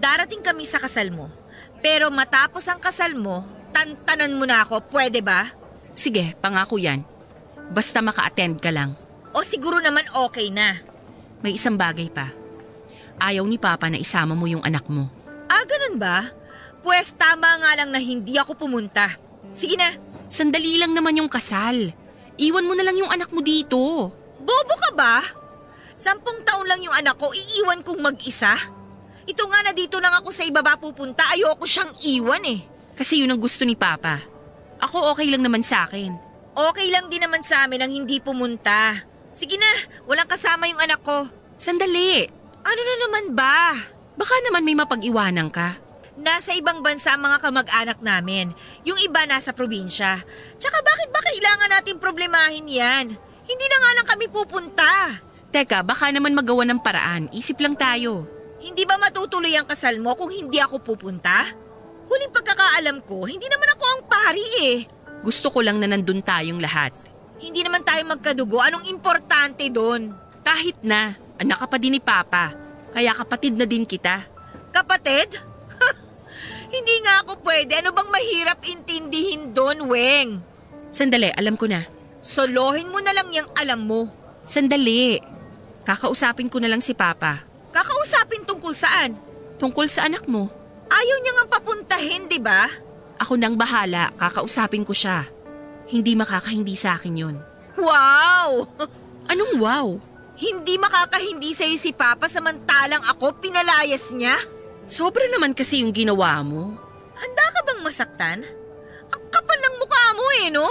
[0.00, 1.28] Darating kami sa kasal mo.
[1.84, 3.44] Pero matapos ang kasal mo,
[3.76, 5.52] tantanan mo na ako, pwede ba?
[5.92, 7.04] Sige, pangako yan.
[7.68, 8.96] Basta maka-attend ka lang.
[9.36, 10.80] O siguro naman okay na.
[11.44, 12.32] May isang bagay pa.
[13.20, 15.12] Ayaw ni Papa na isama mo yung anak mo.
[15.44, 16.24] Ah, ganun ba?
[16.80, 19.12] Pwes tama nga lang na hindi ako pumunta.
[19.52, 19.92] Sige na.
[20.32, 21.92] Sandali lang naman yung kasal.
[22.40, 24.08] Iwan mo na lang yung anak mo dito.
[24.40, 25.39] Bobo ka ba?
[26.00, 28.56] Sampung taon lang yung anak ko, iiwan kong mag-isa?
[29.28, 32.64] Ito nga na dito lang ako sa ibaba pupunta, ayoko siyang iwan eh.
[32.96, 34.24] Kasi yun ang gusto ni Papa.
[34.80, 36.16] Ako okay lang naman sa akin.
[36.56, 38.96] Okay lang din naman sa amin ang hindi pumunta.
[39.36, 39.68] Sige na,
[40.08, 41.28] walang kasama yung anak ko.
[41.60, 42.24] Sandali.
[42.64, 43.76] Ano na naman ba?
[44.16, 45.76] Baka naman may mapag-iwanan ka.
[46.16, 48.56] Nasa ibang bansa ang mga kamag-anak namin.
[48.88, 50.16] Yung iba nasa probinsya.
[50.56, 53.06] Tsaka bakit ba kailangan natin problemahin yan?
[53.44, 54.92] Hindi na nga lang kami pupunta.
[55.50, 57.26] Teka, baka naman magawa ng paraan.
[57.34, 58.22] Isip lang tayo.
[58.62, 61.48] Hindi ba matutuloy ang kasal mo kung hindi ako pupunta?
[62.06, 64.76] Huling pagkakaalam ko, hindi naman ako ang pari eh.
[65.26, 66.94] Gusto ko lang na nandun tayong lahat.
[67.42, 68.62] Hindi naman tayo magkadugo.
[68.62, 70.14] Anong importante doon?
[70.46, 72.52] Kahit na, anak ka pa din ni Papa.
[72.92, 74.22] Kaya kapatid na din kita.
[74.70, 75.34] Kapatid?
[76.74, 77.80] Hindi nga ako pwede.
[77.80, 80.44] Ano bang mahirap intindihin doon, Weng?
[80.92, 81.86] Sandali, alam ko na.
[82.20, 84.10] Solohin mo na lang yung alam mo.
[84.44, 85.39] Sandali.
[85.84, 87.44] Kakausapin ko na lang si Papa.
[87.72, 89.16] Kakausapin tungkol saan?
[89.56, 90.48] Tungkol sa anak mo.
[90.90, 92.66] Ayaw niya nga papuntahin, di ba?
[93.20, 95.28] Ako nang bahala, kakausapin ko siya.
[95.86, 97.36] Hindi makakahindi sa akin yun.
[97.76, 98.66] Wow!
[99.30, 99.86] Anong wow?
[100.40, 104.40] Hindi makakahindi sa'yo si Papa samantalang ako pinalayas niya?
[104.88, 106.74] Sobra naman kasi yung ginawa mo.
[107.14, 108.38] Handa ka bang masaktan?
[109.12, 110.66] Ang kapal ng mukha mo eh, no?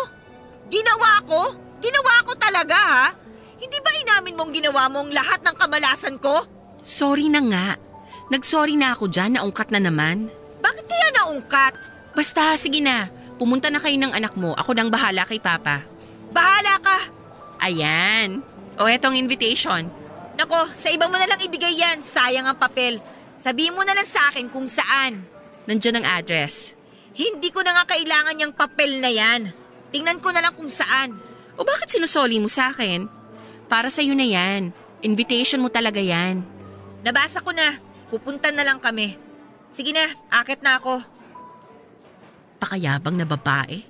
[0.68, 1.42] Ginawa ko?
[1.80, 3.06] Ginawa ko talaga ha?
[3.60, 6.48] Hindi ba inamin mong ginawa mo ang lahat ng kamalasan ko?
[6.80, 7.68] Sorry na nga.
[8.32, 10.32] Nagsorry na ako dyan, naungkat na naman.
[10.64, 11.74] Bakit kaya naungkat?
[12.16, 13.12] Basta, sige na.
[13.36, 14.56] Pumunta na kayo ng anak mo.
[14.56, 15.84] Ako nang bahala kay Papa.
[16.32, 17.00] Bahala ka!
[17.60, 18.44] Ayan.
[18.80, 19.88] O etong invitation.
[20.40, 22.00] Nako, sa iba mo na lang ibigay yan.
[22.00, 23.04] Sayang ang papel.
[23.36, 25.24] Sabihin mo na lang sa akin kung saan.
[25.68, 26.76] Nandiyan ang address.
[27.12, 29.52] Hindi ko na nga kailangan yung papel na yan.
[29.92, 31.20] Tingnan ko na lang kung saan.
[31.60, 33.19] O bakit sinusoli mo sa akin?
[33.70, 34.74] Para sa'yo na yan.
[35.06, 36.42] Invitation mo talaga yan.
[37.06, 37.78] Nabasa ko na.
[38.10, 39.14] Pupunta na lang kami.
[39.70, 40.98] Sige na, akit na ako.
[42.58, 43.86] Pakayabang na babae.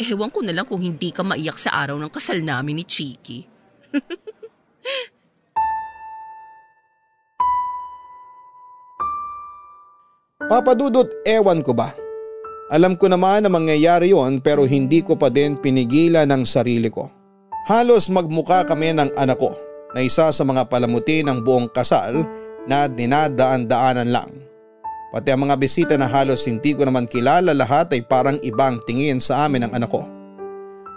[0.00, 3.44] Ewan ko na lang kung hindi ka maiyak sa araw ng kasal namin ni Chiki.
[10.48, 11.92] Papadudot ewan ko ba?
[12.72, 17.19] Alam ko naman na mangyayari yon pero hindi ko pa din pinigilan ng sarili ko.
[17.70, 19.54] Halos magmuka kami ng anak ko
[19.94, 22.26] na isa sa mga palamuti ng buong kasal
[22.66, 24.26] na dinadaan-daanan lang.
[25.14, 29.22] Pati ang mga bisita na halos hindi ko naman kilala lahat ay parang ibang tingin
[29.22, 30.02] sa amin ng anak ko.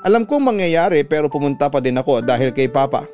[0.02, 3.06] Alam kong mangyayari pero pumunta pa din ako dahil kay Papa.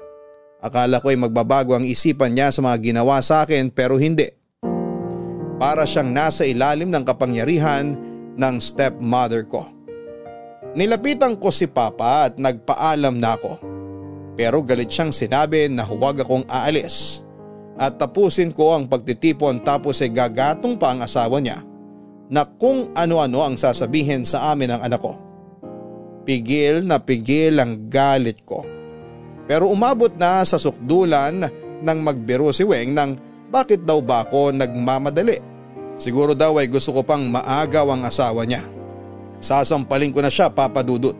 [0.64, 4.32] Akala ko ay magbabago ang isipan niya sa mga ginawa sa akin pero hindi.
[5.60, 7.92] Para siyang nasa ilalim ng kapangyarihan
[8.40, 9.68] ng stepmother ko.
[10.78, 13.58] Nilapitan ko si Papa at nagpaalam na ako.
[14.38, 17.26] Pero galit siyang sinabi na huwag akong aalis
[17.80, 21.64] at tapusin ko ang pagtitipon tapos ay gagatong pa ang asawa niya
[22.30, 25.18] na kung ano-ano ang sasabihin sa amin ng anak ko.
[26.24, 28.62] Pigil na pigil ang galit ko.
[29.50, 31.42] Pero umabot na sa sukdulan
[31.82, 33.12] nang magbiro si Weng ng
[33.50, 35.42] bakit daw ba ako nagmamadali.
[35.98, 38.79] Siguro daw ay gusto ko pang maagaw ang asawa niya.
[39.40, 41.16] Sasampalin ko na siya papadudot.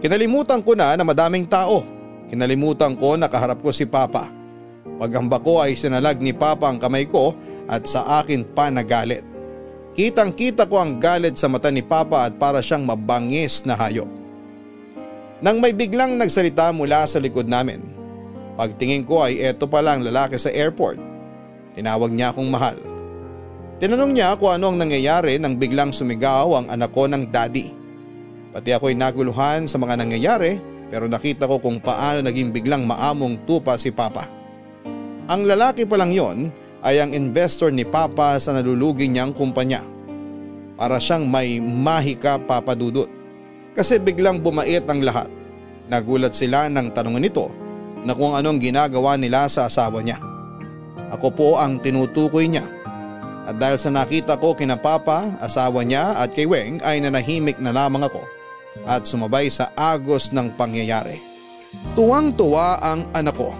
[0.00, 1.84] Kinalimutan ko na na madaming tao.
[2.32, 4.32] Kinalimutan ko na kaharap ko si Papa.
[4.96, 7.36] Pagamba ko ay sinalag ni Papa ang kamay ko
[7.68, 9.24] at sa akin pa nagalit.
[9.92, 14.08] Kitang kita ko ang galit sa mata ni Papa at para siyang mabangis na hayop.
[15.40, 17.80] Nang may biglang nagsalita mula sa likod namin.
[18.60, 21.00] Pagtingin ko ay eto pa lang lalaki sa airport.
[21.76, 22.76] Tinawag niya akong mahal.
[23.80, 27.72] Tinanong niya kung ano ang nangyayari nang biglang sumigaw ang anak ko ng daddy.
[28.52, 30.60] Pati ako'y naguluhan sa mga nangyayari
[30.92, 34.28] pero nakita ko kung paano naging biglang maamong tupa si Papa.
[35.32, 36.52] Ang lalaki pa lang yon
[36.84, 39.80] ay ang investor ni Papa sa nalulugi niyang kumpanya.
[40.76, 43.08] Para siyang may mahika papadudot.
[43.72, 45.32] Kasi biglang bumait ang lahat.
[45.88, 47.48] Nagulat sila ng tanungan nito
[48.04, 50.20] na kung anong ginagawa nila sa asawa niya.
[51.16, 52.79] Ako po ang tinutukoy niya.
[53.50, 57.74] At dahil sa nakita ko kina Papa, asawa niya at kay Weng ay nanahimik na
[57.74, 58.22] lamang ako
[58.86, 61.18] at sumabay sa agos ng pangyayari.
[61.98, 63.50] Tuwang-tuwa ang anak ko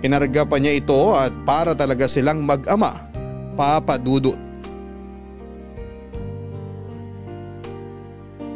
[0.00, 2.96] Kinarga pa niya ito at para talaga silang mag-ama,
[3.52, 4.36] papadudot.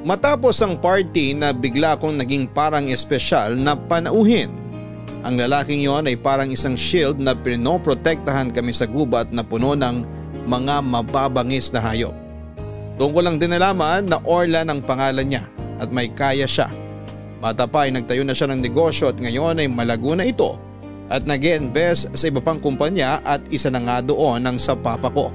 [0.05, 4.53] Matapos ang party na bigla kong naging parang espesyal na panauhin.
[5.25, 10.05] Ang lalaking yon ay parang isang shield na pinoprotektahan kami sa gubat na puno ng
[10.45, 12.15] mga mababangis na hayop.
[13.01, 15.45] Doon ko lang din nalaman na Orlan ang pangalan niya
[15.83, 16.71] at may kaya siya.
[17.43, 20.57] Bata pa ay nagtayo na siya ng negosyo at ngayon ay malago na ito
[21.11, 25.11] at nag invest sa iba pang kumpanya at isa na nga doon ang sa papa
[25.13, 25.29] ko.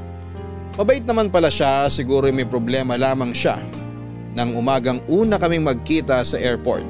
[0.79, 3.59] Mabait naman pala siya, siguro may problema lamang siya.
[4.37, 6.85] nang umagang una kaming magkita sa airport.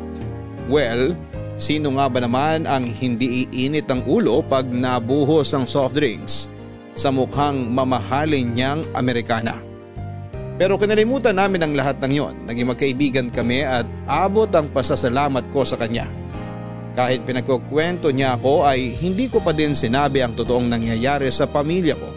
[0.68, 1.16] Well,
[1.58, 6.52] sino nga ba naman ang hindi iinit ang ulo pag nabuhos ang soft drinks
[7.00, 9.56] sa mukhang mamahalin niyang Amerikana?
[10.60, 12.36] Pero kinalimutan namin ang lahat ng yon.
[12.44, 16.04] Naging magkaibigan kami at abot ang pasasalamat ko sa kanya.
[16.92, 21.96] Kahit pinagkukwento niya ako ay hindi ko pa din sinabi ang totoong nangyayari sa pamilya
[21.96, 22.12] ko.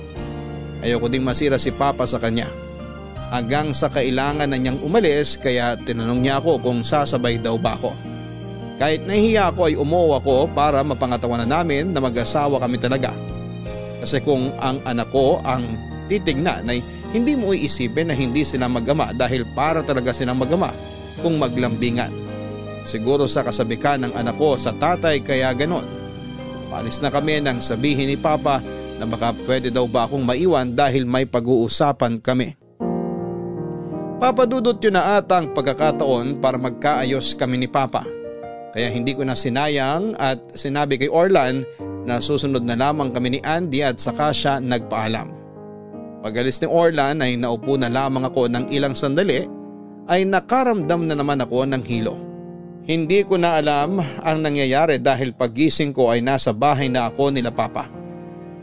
[0.83, 2.51] Ayoko ding masira si Papa sa kanya.
[3.31, 7.95] Hanggang sa kailangan na niyang umalis kaya tinanong niya ako kung sasabay daw ba ako.
[8.83, 13.15] Kahit nahihiya ako ay umuo ako para mapangatawanan namin na mag-asawa kami talaga.
[14.03, 15.79] Kasi kung ang anak ko ang
[16.11, 16.83] titignan ay
[17.15, 20.75] hindi mo iisipin na hindi sila magama dahil para talaga silang magama
[21.23, 22.11] kung maglambingan.
[22.83, 25.87] Siguro sa kasabikan ng anak ko sa tatay kaya ganon.
[26.67, 28.59] Palis na kami nang sabihin ni Papa
[28.99, 32.59] na baka pwede daw ba akong maiwan dahil may pag-uusapan kami.
[34.19, 38.03] Papadudot yun na ata ang pagkakataon para magkaayos kami ni Papa.
[38.73, 41.63] Kaya hindi ko na sinayang at sinabi kay Orlan
[42.07, 45.31] na susunod na lamang kami ni Andy at saka siya nagpaalam.
[46.23, 49.47] Pagalis ni Orlan ay naupo na lamang ako ng ilang sandali
[50.07, 52.15] ay nakaramdam na naman ako ng hilo.
[52.83, 57.55] Hindi ko na alam ang nangyayari dahil pagising ko ay nasa bahay na ako nila
[57.55, 57.87] Papa.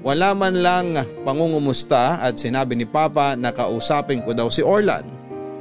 [0.03, 5.03] Wala man lang pangungumusta at sinabi ni Papa na kausapin ko daw si Orlan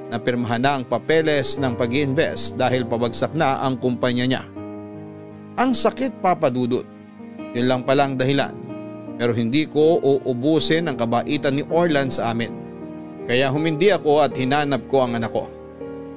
[0.08, 4.42] na pirmahan na ang papeles ng pag invest dahil pabagsak na ang kumpanya niya.
[5.58, 6.97] Ang sakit papadudot.
[7.52, 8.52] Yun lang palang dahilan.
[9.18, 12.52] Pero hindi ko uubusin ang kabaitan ni Orlan sa amin.
[13.28, 15.50] Kaya humindi ako at hinanap ko ang anak ko.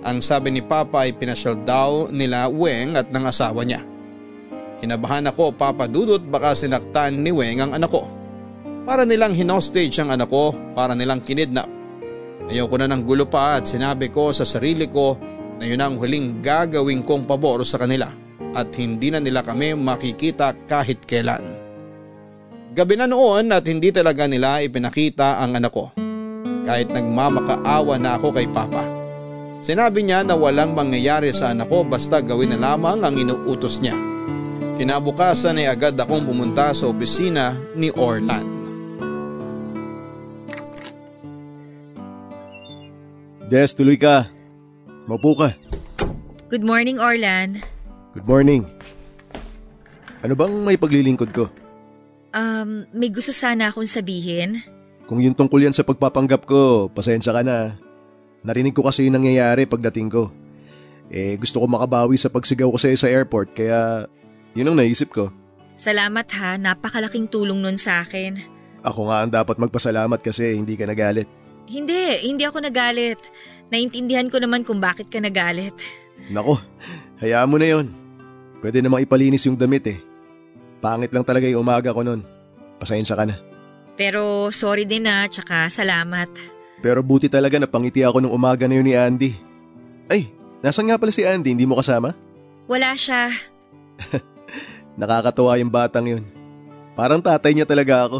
[0.01, 3.83] Ang sabi ni Papa ay pinasyal daw nila Weng at ng asawa niya.
[4.81, 8.09] Kinabahan ako papadudot baka sinaktan ni Weng ang anak ko.
[8.81, 11.81] Para nilang hinostage ang anak ko, para nilang kinidnap
[12.51, 15.15] Ayoko na ng gulo pa at sinabi ko sa sarili ko
[15.55, 18.11] na yun ang huling gagawin kong pabor sa kanila
[18.51, 21.43] at hindi na nila kami makikita kahit kailan.
[22.71, 25.91] Gabi na noon at hindi talaga nila ipinakita ang anak ko.
[26.63, 28.87] Kahit nagmamakaawa na ako kay Papa.
[29.59, 33.93] Sinabi niya na walang mangyayari sa anak ko basta gawin na lamang ang inuutos niya.
[34.79, 38.47] Kinabukasan ay agad akong pumunta sa opisina ni Orlan.
[43.51, 44.31] Des, tuloy ka.
[45.11, 45.51] Maupo ka.
[46.47, 47.59] Good morning, Orlan.
[48.11, 48.67] Good morning.
[50.19, 51.47] Ano bang may paglilingkod ko?
[52.35, 54.59] Um, may gusto sana akong sabihin.
[55.07, 57.79] Kung yung tungkol yan sa pagpapanggap ko, pasensya ka na.
[58.43, 60.27] Narinig ko kasi yung nangyayari pagdating ko.
[61.07, 64.07] Eh gusto ko makabawi sa pagsigaw ko sa'yo sa airport kaya
[64.59, 65.31] yun ang naisip ko.
[65.79, 68.35] Salamat ha, napakalaking tulong nun sa akin.
[68.83, 71.31] Ako nga ang dapat magpasalamat kasi hindi ka nagalit.
[71.63, 73.23] Hindi, hindi ako nagalit.
[73.71, 75.75] Naintindihan ko naman kung bakit ka nagalit.
[76.27, 76.59] Nako,
[77.23, 78.00] hayaan mo na yon.
[78.61, 79.99] Pwede namang ipalinis yung damit eh.
[80.77, 82.21] Pangit lang talaga yung umaga ko nun.
[82.77, 83.35] Pasensya ka na.
[83.97, 86.29] Pero sorry din na, tsaka salamat.
[86.81, 89.37] Pero buti talaga na pangiti ako nung umaga na yun ni Andy.
[90.09, 90.29] Ay,
[90.65, 91.53] nasan nga pala si Andy?
[91.53, 92.13] Hindi mo kasama?
[92.65, 93.29] Wala siya.
[95.01, 96.23] Nakakatuwa yung batang yun.
[96.97, 98.17] Parang tatay niya talaga ako.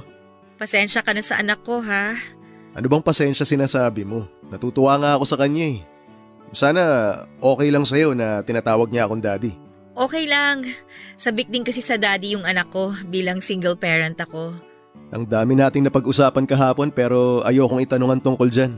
[0.61, 2.13] Pasensya ka na sa anak ko ha.
[2.77, 4.29] Ano bang pasensya sinasabi mo?
[4.53, 5.79] Natutuwa nga ako sa kanya eh.
[6.53, 6.81] Sana
[7.41, 9.51] okay lang sa'yo na tinatawag niya akong daddy.
[10.01, 10.65] Okay lang.
[11.13, 14.49] Sabik din kasi sa daddy yung anak ko bilang single parent ako.
[15.13, 18.73] Ang dami nating napag-usapan kahapon pero ayokong itanungan tungkol dyan.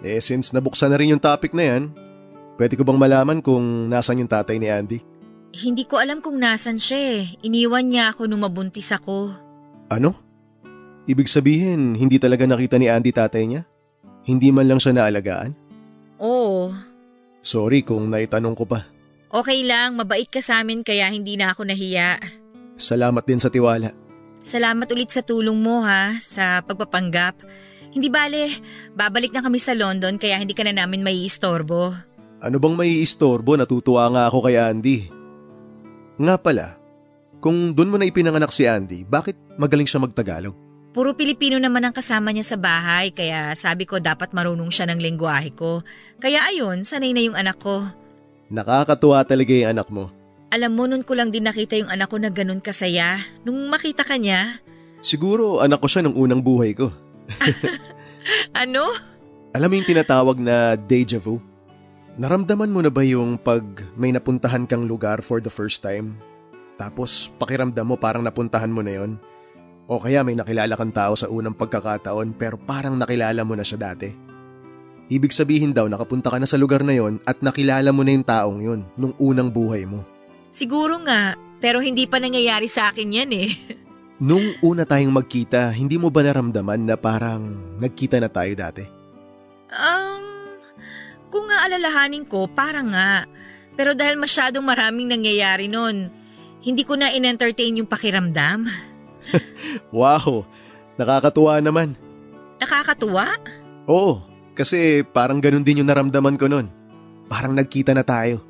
[0.00, 1.92] Eh since nabuksan na rin yung topic na yan,
[2.56, 5.04] pwede ko bang malaman kung nasan yung tatay ni Andy?
[5.52, 7.22] Hindi ko alam kung nasan siya eh.
[7.44, 9.36] Iniwan niya ako nung mabuntis ako.
[9.92, 10.16] Ano?
[11.04, 13.62] Ibig sabihin, hindi talaga nakita ni Andy tatay niya?
[14.24, 15.52] Hindi man lang siya naalagaan?
[16.24, 16.72] Oo.
[17.44, 18.95] Sorry kung naitanong ko pa.
[19.36, 22.16] Okay lang, mabait ka sa amin kaya hindi na ako nahiya.
[22.80, 23.92] Salamat din sa tiwala.
[24.40, 27.44] Salamat ulit sa tulong mo ha, sa pagpapanggap.
[27.92, 28.48] Hindi bale,
[28.96, 31.92] babalik na kami sa London kaya hindi ka na namin may istorbo.
[32.40, 33.60] Ano bang may istorbo?
[33.60, 35.12] Natutuwa nga ako kay Andy.
[36.16, 36.80] Nga pala,
[37.44, 40.56] kung doon mo na ipinanganak si Andy, bakit magaling siya magtagalog?
[40.96, 44.96] Puro Pilipino naman ang kasama niya sa bahay kaya sabi ko dapat marunong siya ng
[44.96, 45.84] lengguwahe ko.
[46.24, 47.84] Kaya ayun, sanay na yung anak ko.
[48.46, 50.10] Nakakatuwa talaga yung anak mo.
[50.54, 53.18] Alam mo, nun ko lang din nakita yung anak ko na ganun kasaya.
[53.42, 54.62] Nung makita ka niya.
[55.02, 56.94] Siguro anak ko siya nung unang buhay ko.
[58.62, 58.94] ano?
[59.50, 61.42] Alam mo yung tinatawag na deja vu?
[62.16, 63.66] Naramdaman mo na ba yung pag
[63.98, 66.16] may napuntahan kang lugar for the first time?
[66.80, 69.20] Tapos pakiramdam mo parang napuntahan mo na yon
[69.86, 73.92] o kaya may nakilala kang tao sa unang pagkakataon pero parang nakilala mo na siya
[73.92, 74.25] dati.
[75.06, 78.26] Ibig sabihin daw nakapunta ka na sa lugar na yon at nakilala mo na yung
[78.26, 80.02] taong yon nung unang buhay mo.
[80.50, 83.50] Siguro nga, pero hindi pa nangyayari sa akin yan eh.
[84.16, 88.80] Nung una tayong magkita, hindi mo ba naramdaman na parang nagkita na tayo dati?
[89.68, 90.24] Um,
[91.28, 93.28] kung nga alalahanin ko, parang nga.
[93.76, 96.08] Pero dahil masyadong maraming nangyayari nun,
[96.64, 98.64] hindi ko na in-entertain yung pakiramdam.
[99.92, 100.48] wow,
[100.96, 101.92] nakakatuwa naman.
[102.56, 103.36] Nakakatuwa?
[103.84, 104.24] Oo,
[104.56, 106.72] kasi parang ganun din yung naramdaman ko nun.
[107.28, 108.40] Parang nagkita na tayo.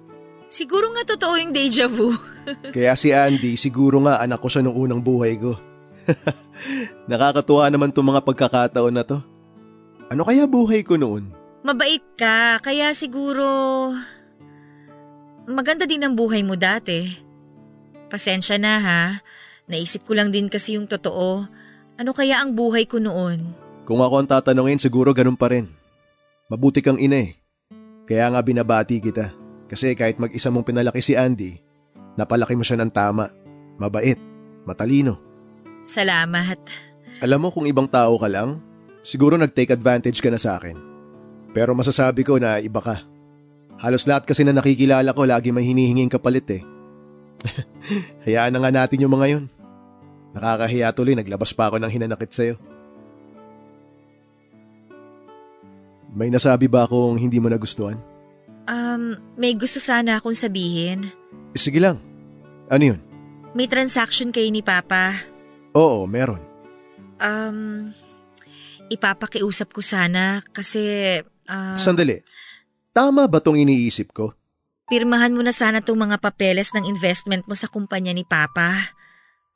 [0.47, 2.15] Siguro nga totoo yung deja vu.
[2.77, 5.59] Kaya si Andy, siguro nga anak ko siya nung unang buhay ko.
[7.11, 9.19] Nakakatuwa naman itong mga pagkakataon na to.
[10.07, 11.35] Ano kaya buhay ko noon?
[11.67, 13.43] Mabait ka, kaya siguro...
[15.51, 17.11] Maganda din ang buhay mo dati.
[18.07, 19.03] Pasensya na ha.
[19.67, 21.43] Naisip ko lang din kasi yung totoo.
[21.99, 23.51] Ano kaya ang buhay ko noon?
[23.83, 25.76] Kung ako ang tatanungin, siguro ganun pa rin.
[26.47, 27.35] Mabuti kang ina eh.
[28.07, 29.35] Kaya nga binabati kita.
[29.67, 31.59] Kasi kahit mag-isa mong pinalaki si Andy,
[32.15, 33.27] napalaki mo siya ng tama.
[33.83, 34.15] Mabait,
[34.63, 35.19] matalino.
[35.83, 36.59] Salamat.
[37.19, 38.63] Alam mo kung ibang tao ka lang,
[39.03, 40.79] siguro nag-take advantage ka na sa akin.
[41.51, 43.03] Pero masasabi ko na iba ka.
[43.83, 46.63] Halos lahat kasi na nakikilala ko lagi may hinihinging kapalit eh.
[48.25, 49.45] Hayaan na nga natin yung mga yun.
[50.37, 52.55] Nakakahiya tuloy, naglabas pa ako ng hinanakit sa'yo.
[56.13, 57.99] May nasabi ba akong hindi mo nagustuhan?
[58.67, 61.07] Um, may gusto sana akong sabihin.
[61.55, 62.03] Sige lang.
[62.67, 63.01] Ano yun?
[63.57, 65.15] May transaction kayo ni Papa.
[65.73, 66.43] Oo, meron.
[67.23, 67.89] Um,
[68.93, 70.83] ipapakiusap ko sana kasi...
[71.47, 72.21] Uh, Sandali.
[72.93, 74.35] Tama ba tong iniisip ko?
[74.87, 78.71] Pirmahan mo na sana tong mga papeles ng investment mo sa kumpanya ni Papa.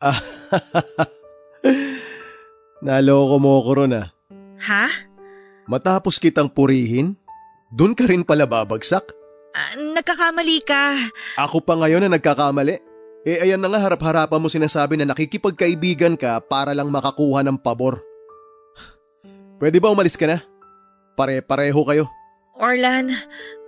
[0.01, 0.16] Ah,
[2.84, 4.09] Naloko mo ko ron ah.
[4.64, 5.09] Ha?
[5.71, 7.14] Matapos kitang purihin,
[7.71, 9.07] dun ka rin pala babagsak?
[9.55, 10.99] Ah, nagkakamali ka.
[11.39, 12.83] Ako pa ngayon na nagkakamali?
[13.23, 18.03] Eh ayan na nga harap-harapan mo sinasabi na nakikipagkaibigan ka para lang makakuha ng pabor.
[19.62, 20.43] Pwede ba umalis ka na?
[21.14, 22.05] Pare-pareho kayo.
[22.59, 23.14] Orlan,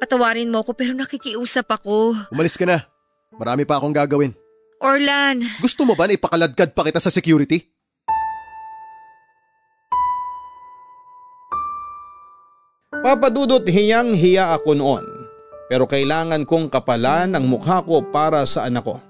[0.03, 2.19] patawarin mo ako pero nakikiusap ako.
[2.35, 2.83] Umalis ka na.
[3.39, 4.35] Marami pa akong gagawin.
[4.83, 5.39] Orlan.
[5.63, 7.72] Gusto mo ba na ipakaladkad pa kita sa security?
[13.01, 15.23] Papadudot hiyang-hiya ako noon
[15.73, 19.01] pero kailangan kong kapalan ang mukha ko para sa anak ko.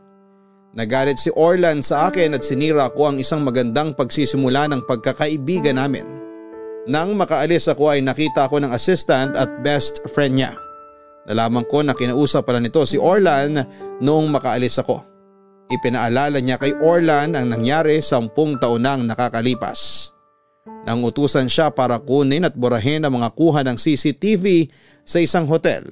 [0.78, 6.06] Nagalit si Orlan sa akin at sinira ko ang isang magandang pagsisimula ng pagkakaibigan namin.
[6.86, 10.54] Nang makaalis ako ay nakita ko ng assistant at best friend niya.
[11.26, 13.58] Nalaman ko na kinausap pala nito si Orlan
[13.98, 15.02] noong makaalis ako.
[15.66, 20.11] Ipinaalala niya kay Orlan ang nangyari sampung taon nang nakakalipas.
[20.62, 24.70] Nang utusan siya para kunin at burahin ang mga kuha ng CCTV
[25.02, 25.90] sa isang hotel.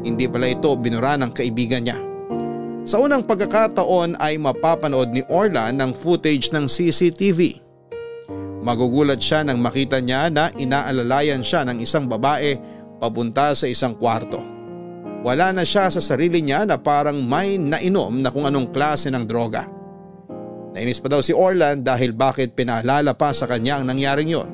[0.00, 2.00] Hindi pala ito binura ng kaibigan niya.
[2.88, 7.60] Sa unang pagkakataon ay mapapanood ni Orlan ng footage ng CCTV.
[8.64, 12.56] Magugulat siya nang makita niya na inaalalayan siya ng isang babae
[12.96, 14.40] papunta sa isang kwarto.
[15.20, 19.28] Wala na siya sa sarili niya na parang may nainom na kung anong klase ng
[19.28, 19.79] droga.
[20.70, 24.50] Nainis pa daw si Orlan dahil bakit pinaalala pa sa kanya ang nangyaring yon.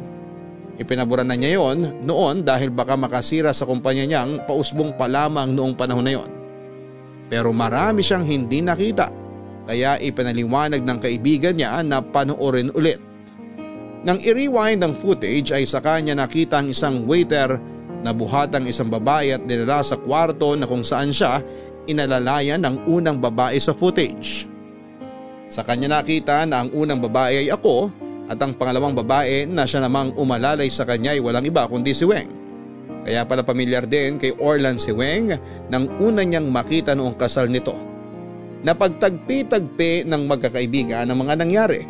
[0.77, 5.77] Ipinaburan na niya yon noon dahil baka makasira sa kumpanya niyang pausbong pa lamang noong
[5.77, 6.31] panahon na yon.
[7.29, 9.09] Pero marami siyang hindi nakita
[9.67, 13.03] kaya ipinaliwanag ng kaibigan niya na panoorin ulit.
[14.07, 17.59] Nang i-rewind ang footage ay sa kanya nakita ang isang waiter
[18.07, 21.43] na buhatang isang babae at dinala sa kwarto na kung saan siya
[21.91, 24.56] inalalayan ng unang babae sa footage.
[25.47, 27.91] Sa kanya nakita na ang unang babae ay ako
[28.27, 32.03] at ang pangalawang babae na siya namang umalalay sa kanya ay walang iba kundi si
[32.03, 32.27] Weng.
[33.07, 35.31] Kaya pala pamilyar din kay Orlan si Weng
[35.71, 37.79] nang una niyang makita noong kasal nito.
[38.67, 41.87] Napagtagpi-tagpi ng magkakaibigan ang mga nangyari.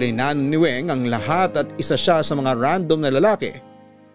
[0.00, 3.52] Plinano ni Weng ang lahat at isa siya sa mga random na lalaki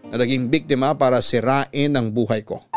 [0.09, 2.72] na naging biktima para sirain ang buhay ko.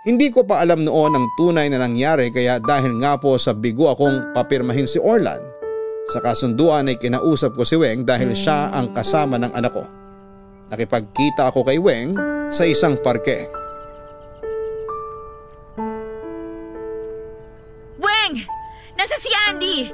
[0.00, 3.92] Hindi ko pa alam noon ang tunay na nangyari kaya dahil nga po sa bigo
[3.92, 5.44] akong papirmahin si Orlan.
[6.08, 9.84] Sa kasunduan ay kinausap ko si Weng dahil siya ang kasama ng anak ko.
[10.72, 12.16] Nakipagkita ako kay Weng
[12.48, 13.44] sa isang parke.
[18.00, 18.34] Weng!
[18.96, 19.84] Nasa si Andy!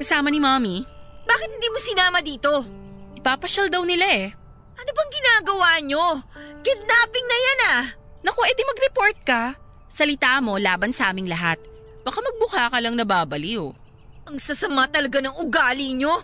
[0.00, 0.80] Kasama ni Mommy.
[1.28, 2.64] Bakit hindi mo sinama dito?
[3.20, 4.32] Ipapasyal daw nila eh.
[4.80, 6.24] Ano bang ginagawa nyo?
[6.64, 8.01] Kidnapping na yan ah!
[8.22, 9.42] Naku, edi mag-report ka.
[9.90, 11.58] Salita mo laban sa aming lahat.
[12.02, 13.70] Baka magbuka ka lang nababaliw.
[14.26, 16.14] Ang sasama talaga ng ugali nyo.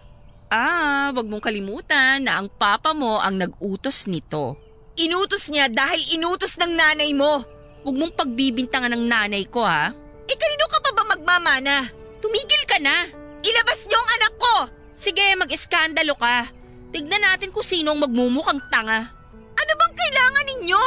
[0.49, 4.57] Ah, wag mong kalimutan na ang papa mo ang nag-utos nito.
[4.97, 7.45] Inutos niya dahil inutos ng nanay mo.
[7.85, 9.93] Huwag mong pagbibintangan ng nanay ko ha.
[10.27, 11.87] Eh kanino ka pa ba magmamana?
[12.19, 13.07] Tumigil ka na.
[13.45, 14.55] Ilabas niyo ang anak ko!
[14.99, 16.51] Sige, mag-eskandalo ka.
[16.91, 19.07] Tignan natin kung sino ang magmumukhang tanga.
[19.55, 20.85] Ano bang kailangan ninyo?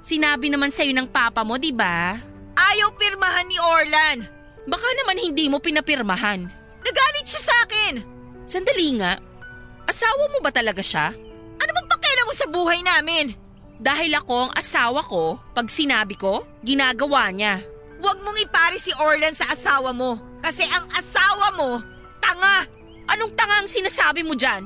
[0.00, 2.16] Sinabi naman sa'yo ng papa mo, di ba?
[2.56, 4.18] Ayaw pirmahan ni Orlan.
[4.64, 6.40] Baka naman hindi mo pinapirmahan.
[6.80, 8.00] Nagalit siya sa akin.
[8.48, 9.20] Sandali nga.
[9.84, 11.12] Asawa mo ba talaga siya?
[11.60, 13.36] Ano bang pakialam mo sa buhay namin?
[13.80, 17.60] Dahil ako ang asawa ko, pag sinabi ko, ginagawa niya.
[18.00, 20.16] Huwag mong ipari si Orlan sa asawa mo.
[20.40, 21.80] Kasi ang asawa mo,
[22.20, 22.64] tanga!
[23.08, 24.64] Anong tanga ang sinasabi mo dyan?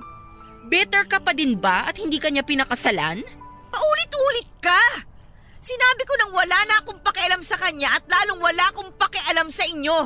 [0.71, 3.23] Bitter ka pa din ba at hindi kanya pinakasalan?
[3.75, 5.14] Paulit-ulit ka!
[5.65, 9.65] Sinabi ko nang wala na akong pakialam sa kanya at lalong wala akong pakialam sa
[9.65, 9.97] inyo.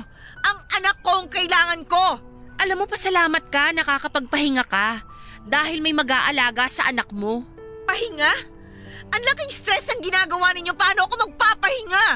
[0.47, 2.23] Ang anak ko ang kailangan ko.
[2.63, 5.03] Alam mo, pasalamat ka, nakakapagpahinga ka.
[5.51, 7.43] Dahil may mag-aalaga sa anak mo.
[7.91, 8.33] Pahinga?
[9.11, 10.79] Ang laking stress ang ginagawa ninyo.
[10.79, 12.07] Paano ako magpapahinga?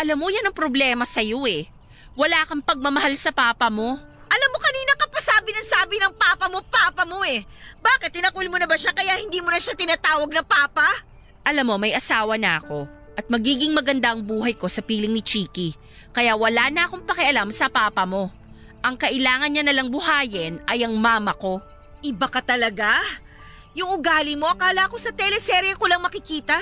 [0.00, 1.68] Alam mo, yan ang problema sa'yo eh.
[2.16, 4.00] Wala kang pagmamahal sa papa mo.
[4.32, 7.44] Alam mo, kanina ka pa sabi ng sabi ng papa mo, papa mo eh.
[7.84, 11.15] Bakit, tinakwil mo na ba siya kaya hindi mo na siya tinatawag na papa?
[11.46, 12.90] Alam mo, may asawa na ako.
[13.14, 15.78] At magiging maganda ang buhay ko sa piling ni Chiki.
[16.10, 18.34] Kaya wala na akong pakialam sa papa mo.
[18.82, 21.62] Ang kailangan niya nalang buhayin ay ang mama ko.
[22.02, 22.98] Iba ka talaga?
[23.78, 26.58] Yung ugali mo, akala ko sa teleserye ko lang makikita.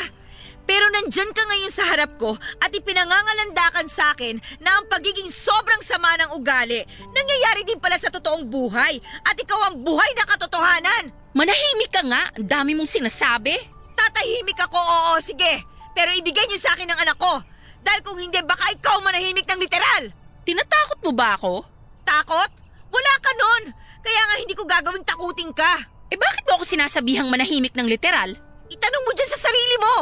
[0.69, 5.81] Pero nandyan ka ngayon sa harap ko at ipinangangalandakan sa akin na ang pagiging sobrang
[5.85, 6.81] sama ng ugali
[7.13, 8.97] nangyayari din pala sa totoong buhay
[9.29, 11.13] at ikaw ang buhay na katotohanan.
[11.37, 13.74] Manahimik ka nga, ang dami mong sinasabi.
[13.95, 15.63] Tatahimik ako, oo, sige.
[15.95, 17.41] Pero ibigay niyo sa akin ang anak ko.
[17.85, 20.11] Dahil kung hindi, baka ikaw manahimik ng literal.
[20.45, 21.65] Tinatakot mo ba ako?
[22.05, 22.51] Takot?
[22.93, 23.63] Wala ka nun.
[24.05, 25.73] Kaya nga hindi ko gagawing takutin ka.
[26.13, 28.37] Eh bakit mo ako sinasabihang manahimik ng literal?
[28.69, 29.95] Itanong mo dyan sa sarili mo.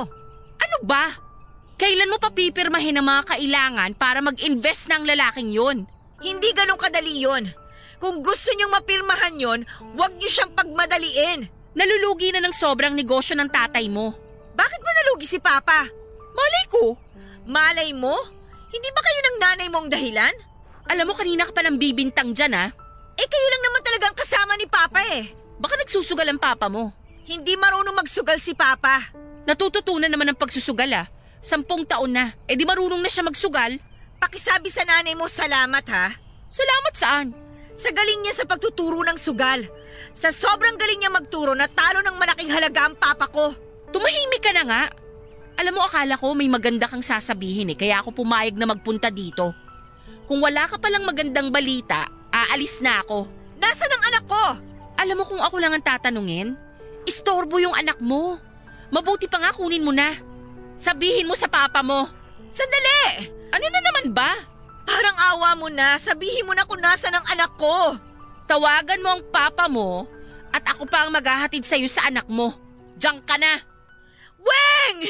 [0.59, 1.14] Ano ba?
[1.78, 5.86] Kailan mo papipirmahin ang mga kailangan para mag-invest ng lalaking yun?
[6.22, 7.51] Hindi ganun kadali yon.
[7.99, 9.61] Kung gusto niyong mapirmahan yon,
[9.95, 11.51] huwag niyo siyang pagmadaliin.
[11.72, 14.12] Nalulugi na ng sobrang negosyo ng tatay mo.
[14.52, 15.88] Bakit ba nalugi si Papa?
[16.36, 16.96] Malay ko.
[17.48, 18.12] Malay mo?
[18.68, 20.34] Hindi ba kayo ng nanay mo ang dahilan?
[20.92, 22.66] Alam mo kanina ka pa nang bibintang dyan ha?
[23.16, 25.32] Eh kayo lang naman talagang kasama ni Papa eh.
[25.56, 26.90] Baka nagsusugal ang papa mo.
[27.22, 28.98] Hindi marunong magsugal si Papa.
[29.46, 31.06] Natututunan naman ang pagsusugal ah.
[31.38, 32.34] Sampung taon na.
[32.50, 33.78] Eh di marunong na siya magsugal.
[34.18, 36.18] Pakisabi sa nanay mo salamat ha.
[36.50, 37.41] Salamat saan?
[37.72, 39.64] Sa galing niya sa pagtuturo ng sugal.
[40.12, 43.56] Sa sobrang galing niya magturo na talo ng malaking halaga ang papa ko.
[43.92, 44.82] Tumahimik ka na nga.
[45.56, 49.52] Alam mo akala ko may maganda kang sasabihin eh kaya ako pumayag na magpunta dito.
[50.28, 53.28] Kung wala ka palang magandang balita, aalis na ako.
[53.60, 54.44] Nasaan ang anak ko?
[55.00, 56.56] Alam mo kung ako lang ang tatanungin?
[57.08, 58.38] Istorbo yung anak mo.
[58.92, 60.12] Mabuti pa nga kunin mo na.
[60.76, 62.04] Sabihin mo sa papa mo.
[62.52, 63.32] Sandali!
[63.52, 64.51] Ano na naman ba?
[64.87, 65.97] Parang awa mo na.
[65.99, 67.97] Sabihin mo na kung nasaan ang anak ko.
[68.47, 70.07] Tawagan mo ang papa mo
[70.53, 72.53] at ako pa ang maghahatid sa'yo sa anak mo.
[73.01, 73.64] Diyan ka na.
[74.43, 75.01] Weng!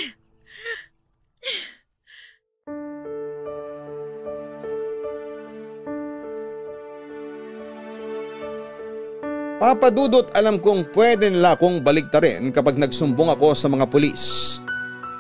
[9.63, 14.59] Papadudot alam kong pwede nila akong baligtarin kapag nagsumbong ako sa mga pulis.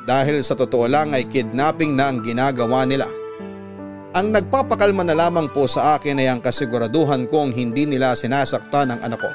[0.02, 3.21] Dahil sa totoo lang ay kidnapping na ang ginagawa nila.
[4.12, 9.00] Ang nagpapakalma na lamang po sa akin ay ang kasiguraduhan kong hindi nila sinasaktan ang
[9.00, 9.32] anak ko.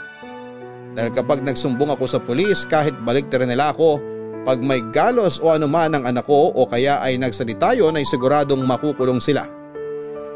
[0.94, 3.98] Dahil kapag nagsumbong ako sa pulis kahit baligtarin nila ako,
[4.46, 8.62] pag may galos o anuman ang anak ko o kaya ay nagsalita yun ay siguradong
[8.70, 9.50] makukulong sila.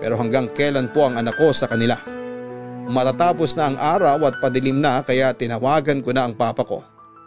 [0.01, 2.01] Pero hanggang kailan po ang anak ko sa kanila?
[2.89, 6.81] Matatapos na ang araw at padilim na kaya tinawagan ko na ang papa ko.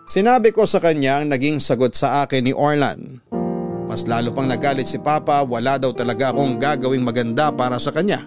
[0.04, 3.23] Sinabi ko sa kanya ang naging sagot sa akin ni Orlan.
[3.94, 8.26] Mas lalo pang nagalit si Papa wala daw talaga akong gagawing maganda para sa kanya.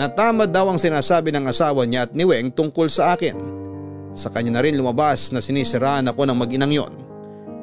[0.00, 3.36] Natamad daw ang sinasabi ng asawa niya at ni Weng tungkol sa akin.
[4.16, 6.92] Sa kanya na rin lumabas na sinisiraan ako ng mag-inang yon.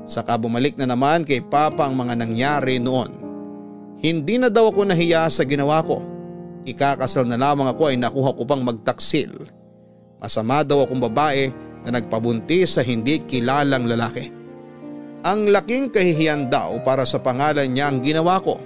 [0.05, 3.09] Saka bumalik na naman kay Papa ang mga nangyari noon.
[3.97, 6.05] Hindi na daw ako nahiya sa ginawa ko.
[6.69, 9.49] Ikakasal na lamang ako ay nakuha ko pang magtaksil.
[10.21, 11.49] Masama daw akong babae
[11.81, 14.42] na nagpabuntis sa hindi kilalang lalaki.
[15.23, 18.59] Ang laking kahihiyan daw para sa pangalan niya ang ginawa ko.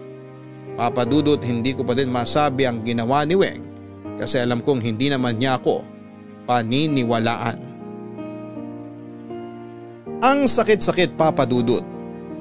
[0.73, 3.61] Papadudot hindi ko pa din masabi ang ginawa ni Weng
[4.17, 5.85] kasi alam kong hindi naman niya ako
[6.49, 7.61] paniniwalaan.
[10.17, 11.85] Ang sakit-sakit papadudot.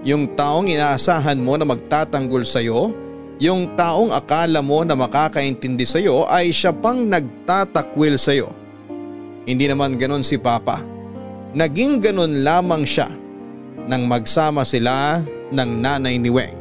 [0.07, 2.97] Yung taong inaasahan mo na magtatanggol sa iyo,
[3.37, 8.49] yung taong akala mo na makakaintindi sa iyo ay siya pang nagtatakwil sa iyo.
[9.45, 10.81] Hindi naman ganon si Papa.
[11.53, 13.26] Naging ganon lamang siya.
[13.87, 16.59] Nang magsama sila ng nanay ni Weng.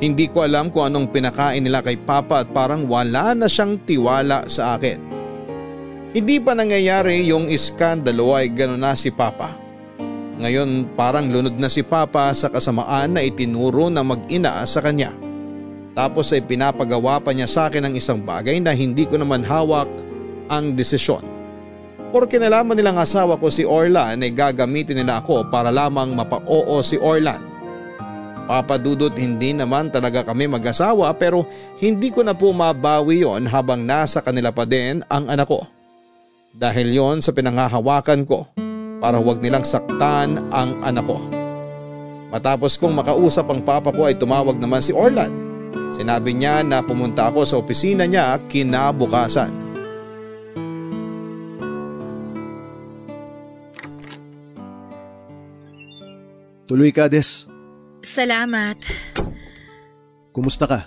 [0.00, 4.48] Hindi ko alam kung anong pinakain nila kay Papa at parang wala na siyang tiwala
[4.48, 4.96] sa akin.
[6.16, 9.52] Hindi pa nangyayari yung iskandalo ay gano'n na si Papa.
[10.40, 15.12] Ngayon parang lunod na si Papa sa kasamaan na itinuro ng mag-ina sa kanya.
[15.92, 19.88] Tapos ay pinapagawa pa niya sa akin ng isang bagay na hindi ko naman hawak
[20.48, 21.39] ang desisyon.
[22.10, 26.98] Porque nalaman nilang asawa ko si Orlan ay gagamitin nila ako para lamang mapa-oo si
[26.98, 27.38] Orlan.
[28.50, 31.46] Papadudot hindi naman talaga kami mag-asawa pero
[31.78, 35.62] hindi ko na po mabawi yon habang nasa kanila pa din ang anak ko.
[36.50, 38.50] Dahil yon sa pinangahawakan ko
[38.98, 41.22] para huwag nilang saktan ang anak ko.
[42.34, 45.30] Matapos kong makausap ang papa ko ay tumawag naman si Orlan.
[45.94, 49.69] Sinabi niya na pumunta ako sa opisina niya kinabukasan.
[56.70, 57.50] Tuloy ka, Des.
[57.98, 58.78] Salamat.
[60.30, 60.86] Kumusta ka?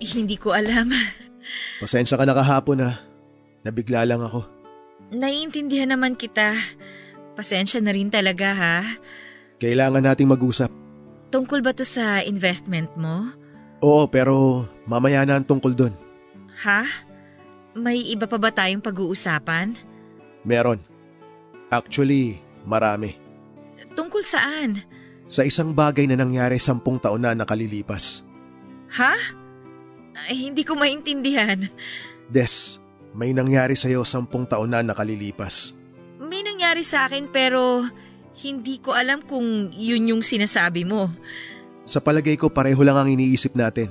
[0.00, 0.88] Hindi ko alam.
[1.76, 2.96] Pasensya ka na kahapon ha.
[3.60, 4.48] Nabigla lang ako.
[5.12, 6.56] Naiintindihan naman kita.
[7.36, 8.76] Pasensya na rin talaga ha.
[9.60, 10.72] Kailangan nating mag-usap.
[11.28, 13.28] Tungkol ba to sa investment mo?
[13.84, 15.92] Oo, pero mamaya na ang tungkol doon.
[16.64, 16.88] Ha?
[17.76, 19.76] May iba pa ba tayong pag-uusapan?
[20.48, 20.80] Meron.
[21.68, 23.20] Actually, marami.
[23.92, 24.80] Tungkol saan?
[25.30, 28.26] Sa isang bagay na nangyari sampung taon na nakalilipas.
[28.98, 29.14] Ha?
[30.26, 31.70] Ay, hindi ko maintindihan.
[32.26, 32.82] Des,
[33.14, 35.78] may nangyari sa'yo sampung taon na nakalilipas.
[36.18, 37.86] May nangyari sa akin pero
[38.42, 41.06] hindi ko alam kung yun yung sinasabi mo.
[41.86, 43.86] Sa palagay ko pareho lang ang iniisip natin.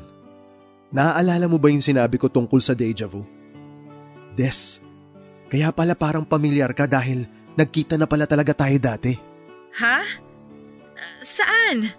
[0.92, 3.24] Naaalala mo ba yung sinabi ko tungkol sa deja vu?
[4.36, 4.84] Des,
[5.48, 9.14] kaya pala parang pamilyar ka dahil nagkita na pala talaga tayo dati.
[9.80, 10.29] Ha?
[11.20, 11.91] Saan?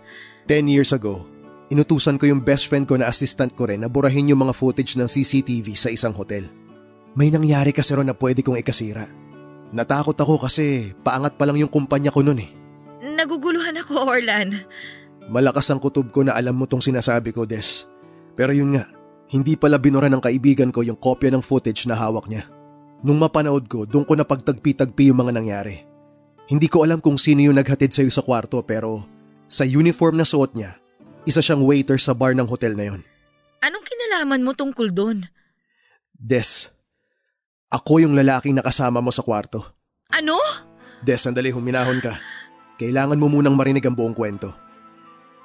[0.48, 1.28] Ten years ago,
[1.70, 4.98] inutusan ko yung best friend ko na assistant ko rin na burahin yung mga footage
[4.98, 6.48] ng CCTV sa isang hotel.
[7.14, 9.06] May nangyari kasi ron na pwede kong ikasira.
[9.70, 12.50] Natakot ako kasi paangat pa lang yung kumpanya ko nun eh.
[13.00, 14.66] Naguguluhan ako, Orlan.
[15.30, 17.86] Malakas ang kutob ko na alam mo tong sinasabi ko, Des.
[18.34, 18.90] Pero yun nga,
[19.30, 22.50] hindi pala binura ng kaibigan ko yung kopya ng footage na hawak niya.
[23.06, 25.89] Nung mapanood ko, doon ko na pagtagpi-tagpi yung mga nangyari.
[26.50, 29.06] Hindi ko alam kung sino yung naghatid sa'yo sa kwarto pero
[29.46, 30.74] sa uniform na suot niya,
[31.22, 33.00] isa siyang waiter sa bar ng hotel na yon.
[33.62, 35.30] Anong kinalaman mo tungkol doon?
[36.10, 36.74] Des,
[37.70, 39.62] ako yung lalaking nakasama mo sa kwarto.
[40.10, 40.42] Ano?
[41.06, 42.18] Des, sandali huminahon ka.
[42.82, 44.50] Kailangan mo munang marinig ang buong kwento.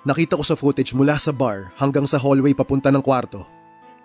[0.09, 3.45] Nakita ko sa footage mula sa bar hanggang sa hallway papunta ng kwarto.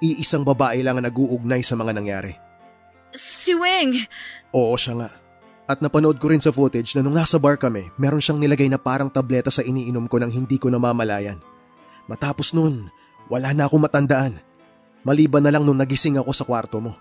[0.05, 2.37] Iisang babae lang ang nag-uugnay sa mga nangyari.
[3.09, 4.05] Si Weng!
[4.53, 5.11] Oo siya nga.
[5.71, 8.75] At napanood ko rin sa footage na nung nasa bar kami, meron siyang nilagay na
[8.75, 11.39] parang tableta sa iniinom ko nang hindi ko namamalayan.
[12.11, 12.91] Matapos nun,
[13.31, 14.35] wala na akong matandaan.
[15.07, 16.99] Maliban na lang nung nagising ako sa kwarto mo.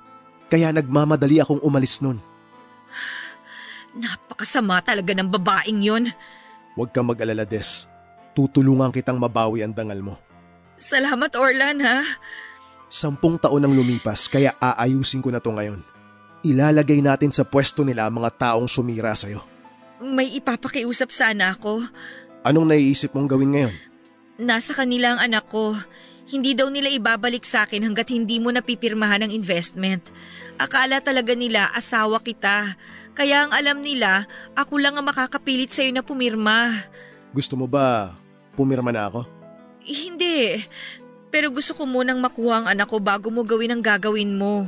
[0.54, 2.22] Kaya nagmamadali akong umalis nun.
[3.98, 6.06] Napakasama talaga ng babaeng yon.
[6.78, 7.90] Huwag kang mag-alala, Des.
[8.38, 10.22] Tutulungan kitang mabawi ang dangal mo.
[10.78, 12.06] Salamat, Orlan, ha?
[12.86, 15.82] Sampung taon ang lumipas kaya aayusin ko na to ngayon
[16.46, 19.44] ilalagay natin sa pwesto nila ang mga taong sumira sa'yo.
[20.00, 21.84] May ipapakiusap sana ako.
[22.48, 23.76] Anong naiisip mong gawin ngayon?
[24.40, 25.76] Nasa kanila ang anak ko.
[26.30, 30.08] Hindi daw nila ibabalik sa akin hanggat hindi mo napipirmahan ang investment.
[30.56, 32.80] Akala talaga nila asawa kita.
[33.12, 34.24] Kaya ang alam nila,
[34.56, 36.72] ako lang ang makakapilit sa'yo na pumirma.
[37.36, 38.16] Gusto mo ba
[38.56, 39.28] pumirma na ako?
[39.84, 40.64] Hindi.
[41.28, 44.64] Pero gusto ko munang makuha ang anak ko bago mo gawin ang gagawin mo.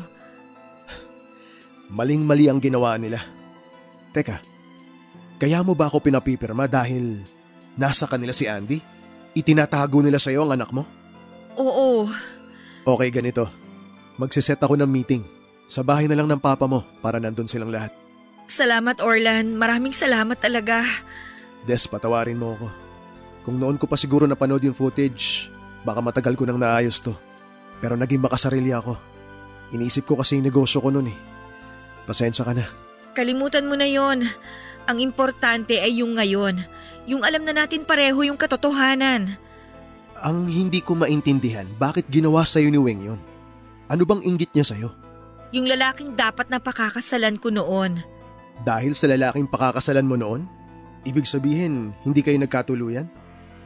[1.91, 3.19] Maling-mali ang ginawa nila.
[4.15, 4.39] Teka,
[5.41, 7.23] kaya mo ba ako pinapipirma dahil
[7.75, 8.79] nasa kanila si Andy?
[9.31, 10.83] Itinatago nila sa'yo ang anak mo?
[11.55, 12.07] Oo.
[12.83, 13.47] Okay, ganito.
[14.19, 15.23] Magsiset ako ng meeting.
[15.71, 17.95] Sa bahay na lang ng papa mo para nandun silang lahat.
[18.45, 19.55] Salamat Orlan.
[19.55, 20.83] Maraming salamat talaga.
[21.63, 22.67] Des, patawarin mo ako.
[23.47, 25.47] Kung noon ko pa siguro napanood yung footage,
[25.87, 27.15] baka matagal ko nang naayos to.
[27.79, 28.99] Pero naging makasarili ako.
[29.71, 31.17] Iniisip ko kasi yung negosyo ko noon eh.
[32.05, 32.65] Pasensya ka na.
[33.11, 34.25] Kalimutan mo na yon.
[34.89, 36.63] Ang importante ay yung ngayon.
[37.05, 39.29] Yung alam na natin pareho yung katotohanan.
[40.21, 43.19] Ang hindi ko maintindihan, bakit ginawa sa'yo ni Weng yon?
[43.89, 44.93] Ano bang inggit niya sa'yo?
[45.51, 47.99] Yung lalaking dapat na pakakasalan ko noon.
[48.61, 50.45] Dahil sa lalaking pakakasalan mo noon?
[51.03, 53.09] Ibig sabihin, hindi kayo nagkatuluyan?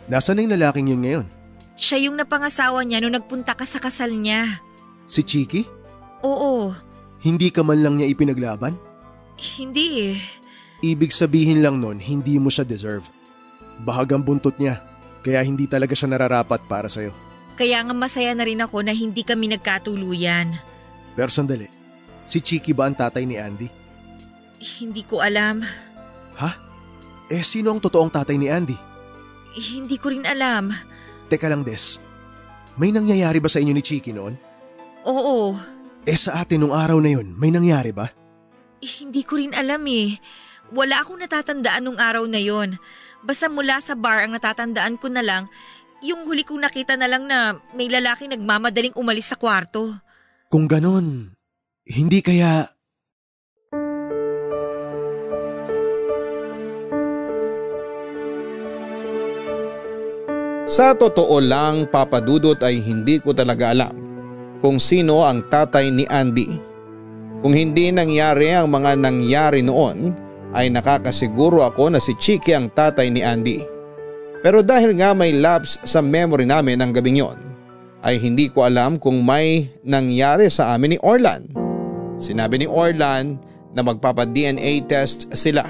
[0.07, 1.25] Nasaan na yung lalaking yun ngayon?
[1.75, 4.63] Siya yung napangasawa niya nung nagpunta ka sa kasal niya.
[5.05, 5.67] Si Chiki?
[6.23, 6.71] Oo.
[7.25, 8.77] Hindi ka man lang niya ipinaglaban?
[9.57, 10.17] Hindi eh.
[10.85, 13.09] Ibig sabihin lang nun, hindi mo siya deserve.
[13.81, 14.77] Bahagang buntot niya,
[15.25, 17.09] kaya hindi talaga siya nararapat para sa'yo.
[17.57, 20.53] Kaya nga masaya na rin ako na hindi kami nagkatuluyan.
[21.17, 21.65] Pero sandali,
[22.29, 23.73] si Chiki ba ang tatay ni Andy?
[24.61, 25.65] Hindi ko alam.
[26.37, 26.51] Ha?
[27.31, 28.77] Eh sino ang totoong tatay ni Andy?
[29.55, 30.69] Hindi ko rin alam.
[31.31, 31.97] Teka lang Des,
[32.77, 34.37] may nangyayari ba sa inyo ni Chiki noon?
[35.07, 35.55] Oo.
[36.05, 38.13] Eh sa atin nung araw na yun, may nangyari ba?
[38.77, 40.21] Hindi ko rin alam eh.
[40.69, 42.77] Wala akong natatandaan nung araw na yon.
[43.25, 45.49] Basta mula sa bar ang natatandaan ko na lang,
[46.05, 49.97] yung huli kong nakita na lang na may lalaki nagmamadaling umalis sa kwarto.
[50.53, 51.33] Kung ganon,
[51.89, 52.69] hindi kaya...
[60.69, 64.04] Sa totoo lang papadudot ay hindi ko talaga alam
[64.59, 66.49] kung sino ang tatay ni Andy.
[67.43, 70.15] Kung hindi nangyari ang mga nangyari noon
[70.55, 73.59] ay nakakasiguro ako na si Chiki ang tatay ni Andy.
[74.45, 77.37] Pero dahil nga may lapse sa memory namin ang gabing yon,
[78.05, 81.49] ay hindi ko alam kung may nangyari sa amin ni Orlan.
[82.21, 83.41] Sinabi ni Orlan
[83.73, 85.65] na magpapa-DNA test sila.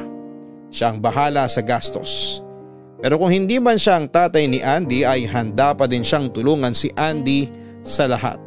[0.70, 2.44] Siya ang bahala sa gastos.
[3.00, 6.76] Pero kung hindi man siya ang tatay ni Andy ay handa pa din siyang tulungan
[6.76, 7.48] si Andy
[7.82, 8.45] sa lahat.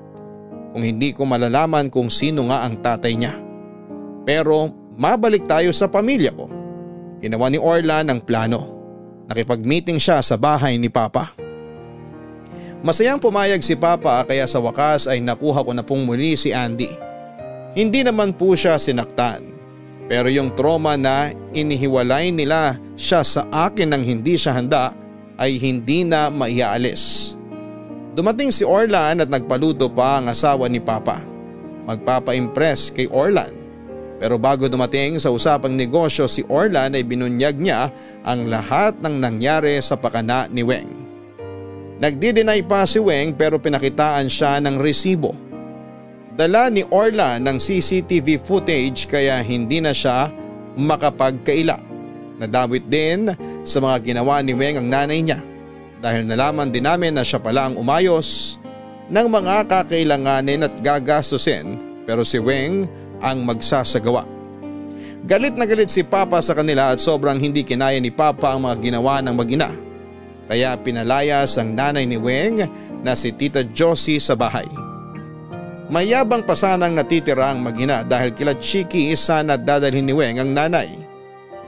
[0.73, 3.35] Kung hindi ko malalaman kung sino nga ang tatay niya.
[4.29, 6.47] Pero mabalik tayo sa pamilya ko.
[7.25, 8.77] Ginawa ni Orlan ang plano.
[9.29, 11.33] Nakipag-meeting siya sa bahay ni Papa.
[12.81, 16.89] Masayang pumayag si Papa kaya sa wakas ay nakuha ko na pong muli si Andy.
[17.75, 19.59] Hindi naman po siya sinaktan
[20.09, 24.97] pero yung trauma na inihiwalay nila siya sa akin nang hindi siya handa
[25.37, 27.37] ay hindi na maiaalis.
[28.19, 31.23] Dumating si Orlan at nagpaluto pa ang asawa ni Papa.
[31.87, 33.55] Magpapa-impress kay Orlan.
[34.19, 37.95] Pero bago dumating sa usapang negosyo si Orlan ay binunyag niya
[38.27, 40.91] ang lahat ng nangyari sa pakana ni Weng.
[42.03, 45.39] Nagdi-deny pa si Weng pero pinakitaan siya ng resibo
[46.35, 50.27] Dala ni Orla ng CCTV footage kaya hindi na siya
[50.75, 51.79] makapagkaila.
[52.43, 53.31] Nadawit din
[53.63, 55.39] sa mga ginawa ni Weng ang nanay niya
[55.99, 58.59] dahil nalaman din namin na siya pala ang umayos
[59.09, 62.87] ng mga kakailanganin at gagastusin pero si Weng
[63.21, 64.25] ang magsasagawa.
[65.29, 68.77] Galit na galit si Papa sa kanila at sobrang hindi kinaya ni Papa ang mga
[68.81, 69.69] ginawa ng magina.
[70.49, 72.65] Kaya pinalayas ang nanay ni Weng
[73.05, 74.65] na si Tita Josie sa bahay.
[75.89, 80.89] Mayabang pa sanang natitira ang magina dahil kila Chiki sana dadalhin ni Weng ang nanay.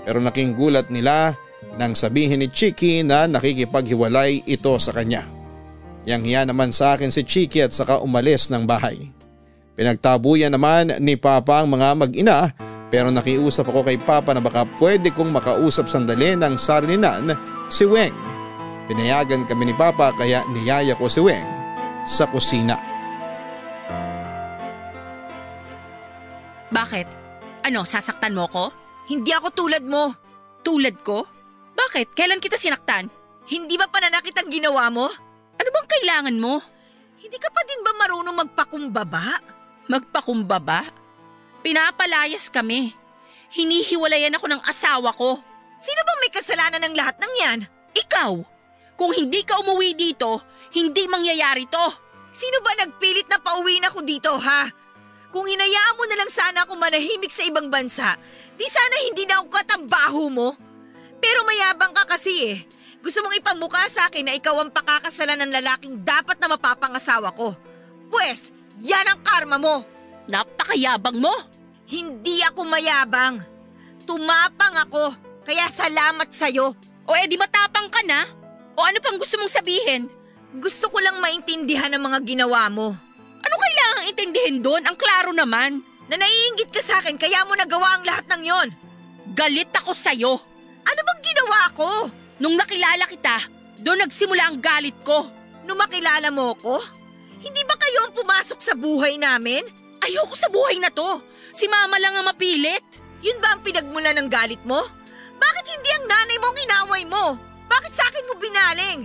[0.08, 1.36] Pero naking gulat nila
[1.78, 5.26] nang sabihin ni Chiki na nakikipaghiwalay ito sa kanya.
[6.08, 9.12] Yang hiya naman sa akin si Chiki at saka umalis ng bahay.
[9.76, 12.38] Pinagtabuyan naman ni Papa ang mga mag-ina
[12.90, 17.32] pero nakiusap ako kay Papa na baka pwede kong makausap sandali ng sarilinan
[17.70, 18.12] si Weng.
[18.90, 21.46] Pinayagan kami ni Papa kaya niyaya ko si Weng
[22.02, 22.74] sa kusina.
[26.74, 27.06] Bakit?
[27.66, 28.74] Ano, sasaktan mo ko?
[29.06, 30.14] Hindi ako tulad mo.
[30.66, 31.39] Tulad ko?
[31.74, 32.14] Bakit?
[32.14, 33.08] Kailan kita sinaktan?
[33.50, 35.10] Hindi ba pananakit ang ginawa mo?
[35.58, 36.62] Ano bang kailangan mo?
[37.20, 39.26] Hindi ka pa din ba marunong magpakumbaba?
[39.90, 40.86] Magpakumbaba?
[41.60, 42.94] Pinapalayas kami.
[43.50, 45.36] Hinihiwalayan ako ng asawa ko.
[45.76, 47.60] Sino bang may kasalanan ng lahat ng yan?
[47.96, 48.32] Ikaw!
[48.94, 50.44] Kung hindi ka umuwi dito,
[50.76, 51.86] hindi mangyayari to.
[52.30, 54.70] Sino ba nagpilit na pauwi na ako dito, ha?
[55.30, 58.18] Kung hinayaan mo na lang sana ako manahimik sa ibang bansa,
[58.54, 60.48] di sana hindi na ako katambaho mo.
[61.20, 62.58] Pero mayabang ka kasi eh.
[63.00, 67.56] Gusto mong ipamukha sa akin na ikaw ang pakakasalan ng lalaking dapat na mapapangasawa ko.
[68.12, 69.84] Pwes, yan ang karma mo.
[70.28, 71.32] Napakayabang mo.
[71.88, 73.40] Hindi ako mayabang.
[74.04, 75.16] Tumapang ako,
[75.48, 76.76] kaya salamat sa'yo.
[77.08, 78.28] O edi matapang ka na?
[78.76, 80.06] O ano pang gusto mong sabihin?
[80.60, 82.92] Gusto ko lang maintindihan ang mga ginawa mo.
[83.40, 84.82] Ano kailangang intindihin doon?
[84.84, 85.80] Ang klaro naman.
[86.10, 88.68] Na naiingit ka sa akin kaya mo nagawa ang lahat ng yon.
[89.34, 90.42] Galit ako sa'yo.
[90.90, 91.90] Ano bang ginawa ko?
[92.42, 93.46] Nung nakilala kita,
[93.78, 95.30] doon nagsimula ang galit ko.
[95.62, 96.82] Nung makilala mo ko?
[97.38, 99.62] Hindi ba kayo ang pumasok sa buhay namin?
[100.02, 101.22] Ayoko sa buhay na to.
[101.54, 102.82] Si mama lang ang mapilit.
[103.22, 104.80] Yun ba ang pinagmula ng galit mo?
[105.38, 107.24] Bakit hindi ang nanay mo ang inaway mo?
[107.70, 109.00] Bakit sa akin mo binaling?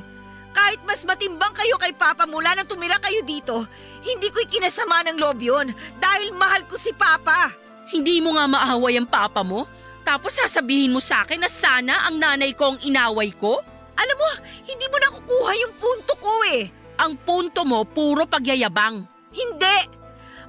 [0.56, 3.68] Kahit mas matimbang kayo kay Papa mula nang tumira kayo dito,
[4.08, 5.68] hindi ko ikinasama ng loob yun
[6.00, 7.52] dahil mahal ko si Papa.
[7.92, 9.68] Hindi mo nga maaway ang Papa mo?
[10.06, 13.58] Tapos sasabihin mo sa akin na sana ang nanay ko ang inaway ko?
[13.98, 14.30] Alam mo,
[14.70, 16.70] hindi mo nakukuha yung punto ko eh.
[17.02, 19.04] Ang punto mo, puro pagyayabang.
[19.34, 19.78] Hindi!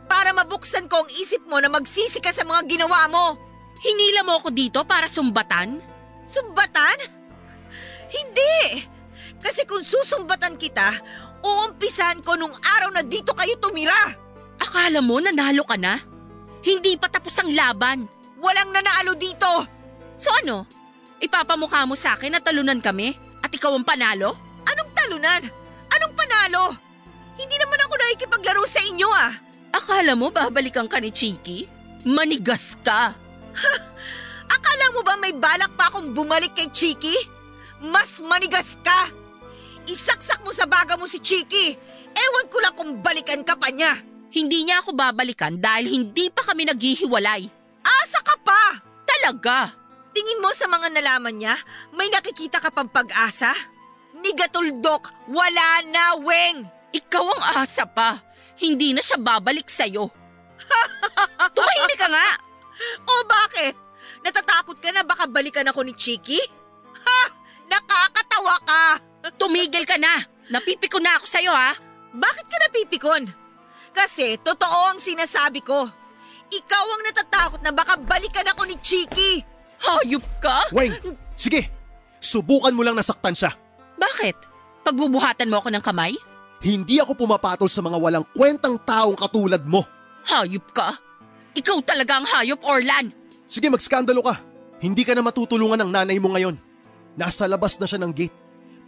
[0.07, 3.35] Para mabuksan ko ang isip mo na magsisi ka sa mga ginawa mo.
[3.81, 5.81] Hinila mo ako dito para sumbatan?
[6.23, 6.99] Sumbatan?
[8.13, 8.87] Hindi!
[9.43, 10.95] Kasi kung susumbatan kita,
[11.43, 14.15] uumpisan ko nung araw na dito kayo tumira.
[14.63, 15.99] Akala mo nanalo ka na?
[16.63, 18.07] Hindi pa tapos ang laban.
[18.37, 19.65] Walang nanalo dito!
[20.21, 20.69] So ano?
[21.21, 24.37] Ipapamukha mo sa akin na talunan kami at ikaw ang panalo?
[24.69, 25.43] Anong talunan?
[25.93, 26.77] Anong panalo?
[27.37, 29.33] Hindi naman ako nakikipaglaro sa inyo ah.
[29.73, 31.69] Akala mo babalikan ka ni Chiki?
[32.05, 33.13] Manigas ka.
[34.57, 37.17] Akala mo ba may balak pa akong bumalik kay Chiki?
[37.81, 39.13] Mas manigas ka!
[39.87, 41.77] Isaksak mo sa baga mo si Chiki.
[42.17, 43.93] Ewan ko lang kung balikan ka pa niya.
[44.33, 47.49] Hindi niya ako babalikan dahil hindi pa kami naghihiwalay.
[48.07, 48.79] Asa ka pa!
[49.03, 49.75] Talaga!
[50.15, 51.59] Tingin mo sa mga nalaman niya,
[51.91, 53.51] may nakikita ka pang pag-asa?
[54.23, 56.63] Ni Gatuldok, wala na, Weng!
[56.95, 58.23] Ikaw ang asa pa.
[58.63, 60.07] Hindi na siya babalik sa'yo.
[61.59, 62.29] Tumahimik ka nga!
[63.11, 63.75] O bakit?
[64.23, 66.39] Natatakot ka na baka balikan ako ni Chiki?
[67.03, 67.21] Ha!
[67.67, 68.83] Nakakatawa ka!
[69.43, 70.23] Tumigil ka na!
[70.47, 71.75] Napipiko na ako sa'yo ha!
[72.15, 73.27] Bakit ka napipikon?
[73.91, 75.91] Kasi totoo ang sinasabi ko.
[76.51, 79.43] Ikaw ang natatakot na baka balikan ako ni Chiki.
[79.83, 80.71] Hayop ka?
[80.73, 80.95] Weng,
[81.37, 81.69] sige.
[82.23, 83.53] Subukan mo lang nasaktan siya.
[83.99, 84.37] Bakit?
[84.87, 86.15] Pagbubuhatan mo ako ng kamay?
[86.65, 89.85] Hindi ako pumapatol sa mga walang kwentang taong katulad mo.
[90.27, 90.97] Hayop ka?
[91.57, 93.13] Ikaw talaga ang hayop, Orlan!
[93.47, 94.43] Sige, magskandalo ka.
[94.83, 96.59] Hindi ka na matutulungan ng nanay mo ngayon.
[97.17, 98.35] Nasa labas na siya ng gate.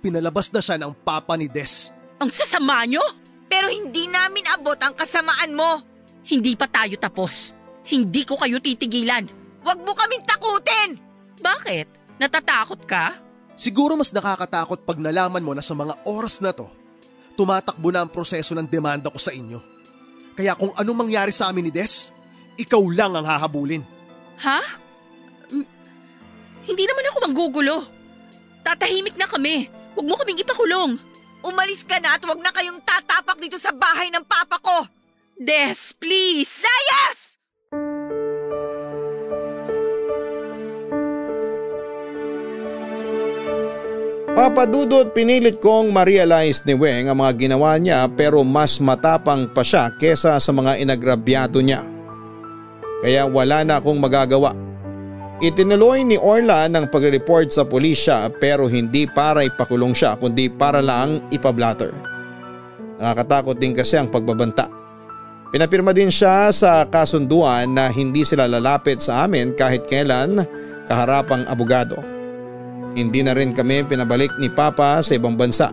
[0.04, 1.90] Pinalabas na siya ng papa ni Des.
[2.20, 3.00] Ang sasama nyo?
[3.48, 5.80] Pero hindi namin abot ang kasamaan mo.
[6.28, 7.56] Hindi pa tayo tapos.
[7.88, 9.24] Hindi ko kayo titigilan.
[9.64, 11.00] Huwag mo kaming takutin!
[11.40, 12.20] Bakit?
[12.20, 13.16] Natatakot ka?
[13.56, 16.68] Siguro mas nakakatakot pag nalaman mo na sa mga oras na to,
[17.34, 19.58] tumatakbo na ang proseso ng demanda ko sa inyo.
[20.36, 22.14] Kaya kung anong mangyari sa amin ni Des,
[22.60, 23.82] ikaw lang ang hahabulin.
[24.38, 24.60] Ha?
[25.50, 25.66] M-
[26.68, 27.76] hindi naman ako manggugulo.
[28.62, 29.66] Tatahimik na kami.
[29.98, 30.92] Huwag mo kaming ipakulong.
[31.42, 34.97] Umalis ka na at huwag na kayong tatapak dito sa bahay ng papa ko!
[35.38, 36.66] Des, please!
[36.66, 37.38] Layas!
[44.34, 49.94] Papadudot pinilit kong ma-realize ni Weng ang mga ginawa niya pero mas matapang pa siya
[49.94, 51.86] kesa sa mga inagrabyado niya.
[53.06, 54.58] Kaya wala na akong magagawa.
[55.38, 61.22] Itinuloy ni Orla ng pag-report sa pulisya pero hindi para ipakulong siya kundi para lang
[61.30, 61.94] ipablatter.
[62.98, 64.77] Nakakatakot din kasi ang pagbabanta.
[65.48, 70.44] Pinapirma din siya sa kasunduan na hindi sila lalapit sa amin kahit kailan
[70.84, 71.96] kaharapang abogado.
[72.92, 75.72] Hindi na rin kami pinabalik ni Papa sa ibang bansa.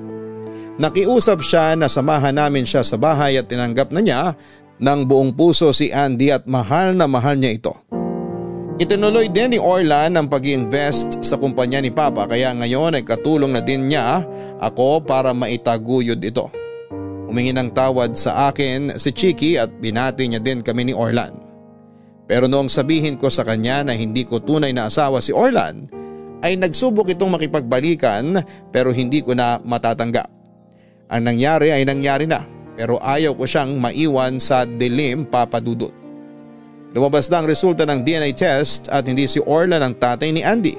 [0.80, 4.22] Nakiusap siya na samahan namin siya sa bahay at tinanggap na niya
[4.80, 7.76] ng buong puso si Andy at mahal na mahal niya ito.
[8.76, 13.52] Itinuloy din ni Orla ang pag invest sa kumpanya ni Papa kaya ngayon ay katulong
[13.52, 14.24] na din niya
[14.60, 16.48] ako para maitaguyod ito.
[17.26, 21.34] Humingi ng tawad sa akin si Chiki at binati niya din kami ni Orlan.
[22.26, 25.90] Pero noong sabihin ko sa kanya na hindi ko tunay na asawa si Orlan,
[26.46, 30.30] ay nagsubok itong makipagbalikan pero hindi ko na matatanggap.
[31.10, 32.46] Ang nangyari ay nangyari na
[32.78, 35.94] pero ayaw ko siyang maiwan sa dilim papadudot.
[36.94, 40.78] Lumabas na ang resulta ng DNA test at hindi si Orlan ang tatay ni Andy.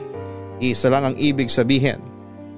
[0.63, 2.01] Isa lang ang ibig sabihin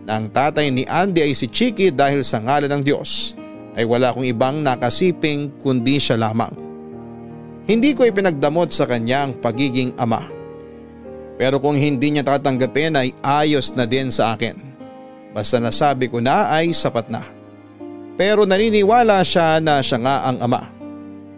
[0.05, 3.38] na ang tatay ni Andy ay si Chiki dahil sa ngalan ng Diyos
[3.79, 6.51] ay wala akong ibang nakasiping kundi siya lamang.
[7.71, 10.27] Hindi ko ipinagdamot sa kanya ang pagiging ama.
[11.39, 14.59] Pero kung hindi niya tatanggapin ay ayos na din sa akin.
[15.31, 17.23] Basta nasabi ko na ay sapat na.
[18.19, 20.75] Pero naniniwala siya na siya nga ang ama.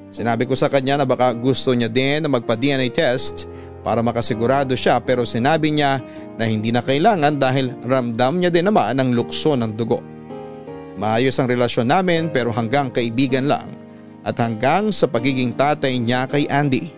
[0.09, 3.45] Sinabi ko sa kanya na baka gusto niya din na magpa-DNA test
[3.85, 6.01] para makasigurado siya pero sinabi niya
[6.41, 10.10] na hindi na kailangan dahil ramdam niya din naman ang lukso ng dugo.
[10.99, 13.67] Maayos ang relasyon namin pero hanggang kaibigan lang
[14.27, 16.91] at hanggang sa pagiging tatay niya kay Andy.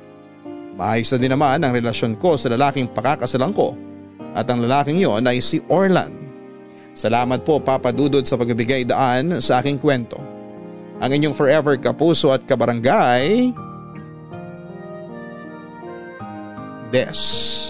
[0.78, 3.76] Maayos na din naman ang relasyon ko sa lalaking pakakasalan ko
[4.32, 6.12] at ang lalaking yon ay si Orlan.
[6.92, 10.20] Salamat po Papa Dudod sa pagbibigay daan sa aking kwento.
[11.00, 13.52] Ang inyong forever kapuso at kabarangay,
[16.92, 17.61] Des.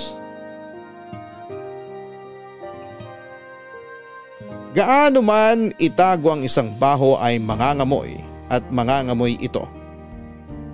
[4.72, 8.16] Gaano man itago ang isang baho ay mangangamoy
[8.48, 9.68] at mangangamoy ito.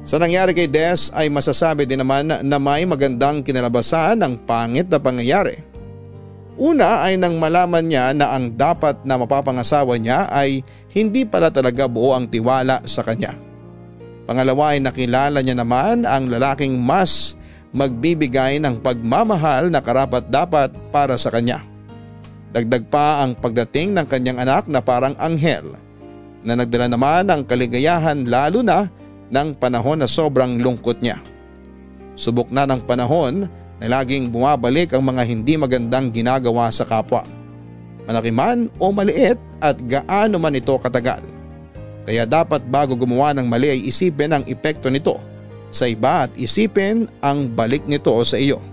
[0.07, 5.03] Sa nangyari kay Des ay masasabi din naman na may magandang kinalabasan ng pangit na
[5.03, 5.59] pangyayari.
[6.55, 10.63] Una ay nang malaman niya na ang dapat na mapapangasawa niya ay
[10.95, 13.35] hindi pala talaga buo ang tiwala sa kanya.
[14.31, 17.35] Pangalawa ay nakilala niya naman ang lalaking mas
[17.75, 21.67] magbibigay ng pagmamahal na karapat dapat para sa kanya.
[22.49, 25.77] Dagdag pa ang pagdating ng kanyang anak na parang anghel
[26.41, 28.89] na nagdala naman ng kaligayahan lalo na
[29.29, 31.21] ng panahon na sobrang lungkot niya.
[32.17, 33.45] Subok na ng panahon
[33.79, 37.23] na laging bumabalik ang mga hindi magandang ginagawa sa kapwa.
[38.09, 41.21] Malaki man o maliit at gaano man ito katagal.
[42.09, 45.21] Kaya dapat bago gumawa ng mali ay isipin ang epekto nito
[45.69, 48.65] sa iba at isipin ang balik nito sa iyo.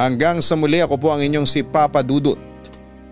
[0.00, 2.40] Hanggang sa muli ako po ang inyong si Papa Dudut